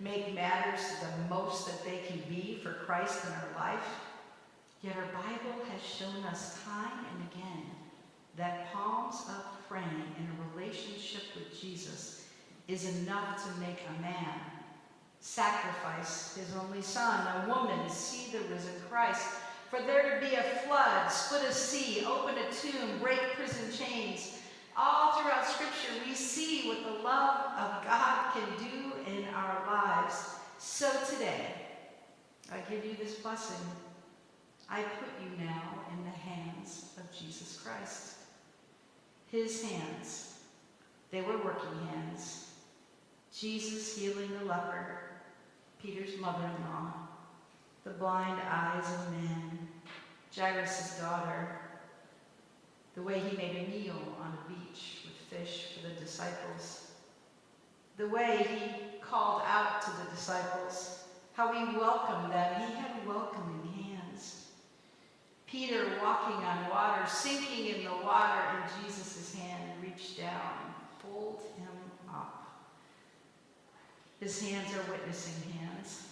make 0.00 0.34
matters 0.34 0.80
the 1.00 1.34
most 1.34 1.66
that 1.66 1.84
they 1.84 1.98
can 2.06 2.20
be 2.28 2.60
for 2.62 2.72
Christ 2.72 3.24
in 3.24 3.32
our 3.32 3.48
life. 3.56 3.88
Yet 4.82 4.96
our 4.96 5.22
Bible 5.22 5.64
has 5.72 5.82
shown 5.82 6.24
us 6.24 6.58
time 6.64 7.04
and 7.12 7.28
again 7.32 7.64
that 8.36 8.72
palms 8.72 9.24
up 9.28 9.68
praying 9.68 10.14
in 10.16 10.28
a 10.28 10.56
relationship 10.56 11.22
with 11.34 11.60
Jesus 11.60 12.26
is 12.68 13.02
enough 13.02 13.42
to 13.42 13.60
make 13.60 13.82
a 13.88 14.02
man 14.02 14.40
sacrifice 15.20 16.36
his 16.36 16.54
only 16.56 16.82
son, 16.82 17.26
a 17.26 17.48
woman 17.48 17.88
see 17.88 18.30
the 18.30 18.38
risen 18.54 18.74
Christ. 18.88 19.26
For 19.70 19.80
there 19.82 20.18
to 20.18 20.26
be 20.26 20.34
a 20.34 20.42
flood, 20.42 21.10
split 21.12 21.42
a 21.42 21.52
sea, 21.52 22.04
open 22.06 22.34
a 22.36 22.52
tomb, 22.52 22.98
break 23.00 23.20
prison 23.34 23.70
chains. 23.70 24.38
All 24.76 25.20
throughout 25.20 25.46
Scripture, 25.46 25.92
we 26.06 26.14
see 26.14 26.68
what 26.68 26.84
the 26.84 27.02
love 27.02 27.52
of 27.58 27.84
God 27.84 28.32
can 28.32 28.48
do 28.58 28.92
in 29.12 29.24
our 29.34 29.66
lives. 29.66 30.36
So 30.58 30.88
today, 31.10 31.54
I 32.52 32.58
give 32.70 32.84
you 32.84 32.96
this 32.98 33.16
blessing. 33.16 33.66
I 34.70 34.82
put 34.82 35.08
you 35.22 35.44
now 35.44 35.84
in 35.92 36.04
the 36.04 36.10
hands 36.10 36.92
of 36.96 37.12
Jesus 37.12 37.60
Christ. 37.62 38.14
His 39.30 39.62
hands, 39.62 40.38
they 41.10 41.20
were 41.20 41.38
working 41.38 41.86
hands. 41.92 42.52
Jesus 43.36 43.96
healing 43.96 44.30
the 44.38 44.44
leper, 44.46 45.00
Peter's 45.82 46.18
mother-in-law, 46.18 47.07
the 47.84 47.90
blind 47.90 48.40
eyes 48.50 48.84
of 48.84 49.12
man, 49.12 49.58
Jairus' 50.36 50.98
daughter, 51.00 51.60
the 52.94 53.02
way 53.02 53.20
he 53.20 53.36
made 53.36 53.56
a 53.56 53.70
meal 53.70 54.16
on 54.20 54.32
a 54.32 54.48
beach 54.48 55.04
with 55.04 55.40
fish 55.40 55.68
for 55.74 55.88
the 55.88 55.94
disciples, 55.94 56.90
the 57.96 58.08
way 58.08 58.46
he 58.50 58.98
called 59.00 59.42
out 59.46 59.82
to 59.82 59.90
the 59.90 60.10
disciples, 60.10 61.04
how 61.32 61.52
he 61.52 61.76
welcomed 61.76 62.32
them. 62.32 62.60
He 62.60 62.74
had 62.74 63.06
welcoming 63.06 63.72
hands. 63.72 64.46
Peter 65.46 65.98
walking 66.02 66.44
on 66.44 66.68
water, 66.68 67.08
sinking 67.08 67.66
in 67.66 67.84
the 67.84 67.90
water, 68.04 68.42
and 68.52 68.84
Jesus' 68.84 69.34
hand 69.34 69.62
reached 69.82 70.18
down 70.18 70.52
and 70.64 70.74
pulled 71.00 71.40
him 71.56 71.68
up. 72.12 72.66
His 74.20 74.42
hands 74.42 74.68
are 74.74 74.90
witnessing 74.90 75.52
hands. 75.52 76.08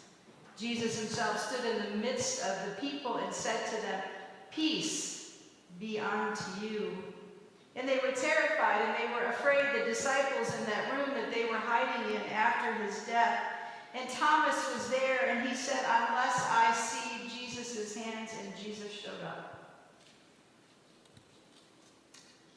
Jesus 0.57 0.99
himself 0.99 1.39
stood 1.39 1.65
in 1.71 1.83
the 1.83 1.97
midst 1.99 2.43
of 2.45 2.57
the 2.65 2.81
people 2.81 3.17
and 3.17 3.33
said 3.33 3.67
to 3.67 3.83
them, 3.83 4.03
Peace 4.51 5.37
be 5.79 5.99
unto 5.99 6.45
you. 6.65 6.97
And 7.75 7.87
they 7.87 7.97
were 7.97 8.13
terrified 8.13 8.81
and 8.81 8.95
they 8.97 9.15
were 9.15 9.27
afraid, 9.31 9.65
the 9.75 9.85
disciples 9.85 10.49
in 10.59 10.65
that 10.65 10.93
room 10.93 11.15
that 11.15 11.33
they 11.33 11.45
were 11.45 11.59
hiding 11.59 12.15
in 12.15 12.23
after 12.33 12.73
his 12.83 13.05
death. 13.05 13.39
And 13.95 14.09
Thomas 14.09 14.57
was 14.73 14.89
there 14.89 15.29
and 15.29 15.47
he 15.47 15.55
said, 15.55 15.81
Unless 15.81 16.47
I 16.51 16.73
see 16.75 17.29
Jesus' 17.29 17.95
hands, 17.95 18.31
and 18.43 18.53
Jesus 18.57 18.91
showed 18.91 19.23
up. 19.25 19.75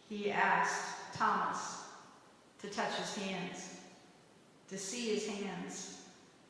He 0.09 0.31
asked 0.31 1.13
Thomas 1.13 1.83
to 2.61 2.69
touch 2.69 2.93
his 2.95 3.15
hands, 3.23 3.75
to 4.69 4.77
see 4.77 5.13
his 5.13 5.27
hands, 5.27 5.98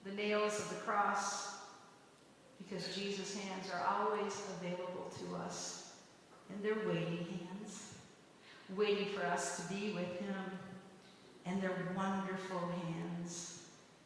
the 0.05 0.11
nails 0.11 0.59
of 0.59 0.69
the 0.69 0.75
cross, 0.75 1.57
because 2.57 2.95
Jesus' 2.95 3.37
hands 3.37 3.69
are 3.73 3.85
always 3.85 4.41
available 4.59 5.11
to 5.19 5.35
us, 5.43 5.93
and 6.49 6.63
they're 6.63 6.87
waiting 6.87 7.25
hands, 7.47 7.93
waiting 8.75 9.07
for 9.07 9.25
us 9.25 9.57
to 9.57 9.73
be 9.73 9.91
with 9.91 10.19
him, 10.19 10.35
and 11.45 11.61
they're 11.61 11.93
wonderful 11.95 12.71
hands. 12.85 13.63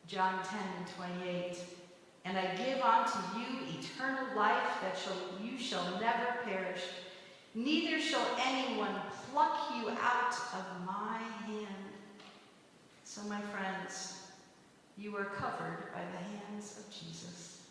John 0.08 0.44
10 0.44 0.60
and 0.78 0.88
28. 1.24 1.58
And 2.26 2.38
I 2.38 2.56
give 2.56 2.80
unto 2.82 3.18
you 3.38 3.80
eternal 3.80 4.36
life 4.36 4.82
that 4.82 4.98
shall, 4.98 5.16
you 5.44 5.58
shall 5.58 6.00
never 6.00 6.38
perish, 6.46 6.82
neither 7.54 8.00
shall 8.00 8.26
anyone 8.46 8.96
pluck 9.32 9.72
you 9.76 9.90
out 9.90 10.34
of 10.54 10.86
my 10.86 11.18
hand. 11.46 11.68
So, 13.04 13.22
my 13.24 13.42
friends, 13.42 14.13
you 14.98 15.16
are 15.18 15.26
covered 15.26 15.92
by 15.94 16.02
the 16.02 16.52
hands 16.52 16.80
of 16.80 16.90
Jesus. 16.92 17.62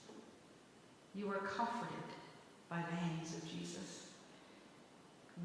You 1.14 1.28
are 1.28 1.38
comforted 1.38 1.88
by 2.68 2.78
the 2.78 2.96
hands 2.96 3.34
of 3.34 3.42
Jesus. 3.48 4.06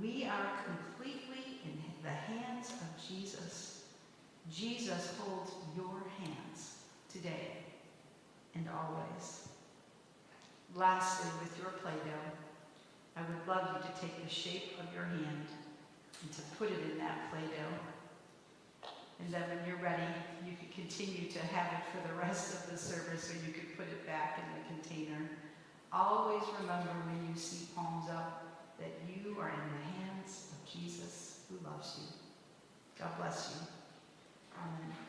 We 0.01 0.25
are 0.25 0.51
completely 0.65 1.59
in 1.65 1.81
the 2.03 2.09
hands 2.09 2.69
of 2.69 3.07
Jesus. 3.07 3.83
Jesus 4.51 5.13
holds 5.19 5.51
your 5.75 6.03
hands 6.19 6.77
today 7.11 7.57
and 8.55 8.67
always. 8.69 9.47
Lastly, 10.75 11.29
with 11.41 11.57
your 11.57 11.71
Play-Doh, 11.81 12.31
I 13.15 13.21
would 13.21 13.47
love 13.47 13.75
you 13.75 13.89
to 13.89 14.01
take 14.01 14.23
the 14.23 14.29
shape 14.29 14.77
of 14.79 14.93
your 14.93 15.05
hand 15.05 15.47
and 16.21 16.31
to 16.31 16.41
put 16.57 16.69
it 16.69 16.91
in 16.91 16.97
that 16.99 17.29
Play-Doh. 17.31 17.96
And 19.19 19.33
then 19.33 19.43
when 19.49 19.59
you're 19.67 19.83
ready, 19.83 20.03
you 20.45 20.53
can 20.55 20.69
continue 20.73 21.29
to 21.31 21.39
have 21.39 21.73
it 21.73 21.83
for 21.91 22.07
the 22.07 22.13
rest 22.15 22.53
of 22.53 22.71
the 22.71 22.77
service, 22.77 23.31
or 23.31 23.35
you 23.45 23.53
could 23.53 23.75
put 23.77 23.87
it 23.87 24.05
back 24.05 24.39
in 24.39 24.45
the 24.53 24.81
container. 24.81 25.29
Always 25.91 26.43
remember 26.61 26.91
when 27.07 27.27
you 27.27 27.39
see 27.39 27.67
palms 27.75 28.09
up 28.09 28.75
that 28.79 28.91
you 29.07 29.37
are 29.39 29.49
in 29.49 29.55
the 29.55 29.83
hands 29.99 30.51
of 30.51 30.71
Jesus 30.71 31.39
who 31.49 31.57
loves 31.67 31.97
you. 31.97 32.07
God 32.99 33.17
bless 33.17 33.55
you. 33.55 33.67
Amen. 34.59 35.06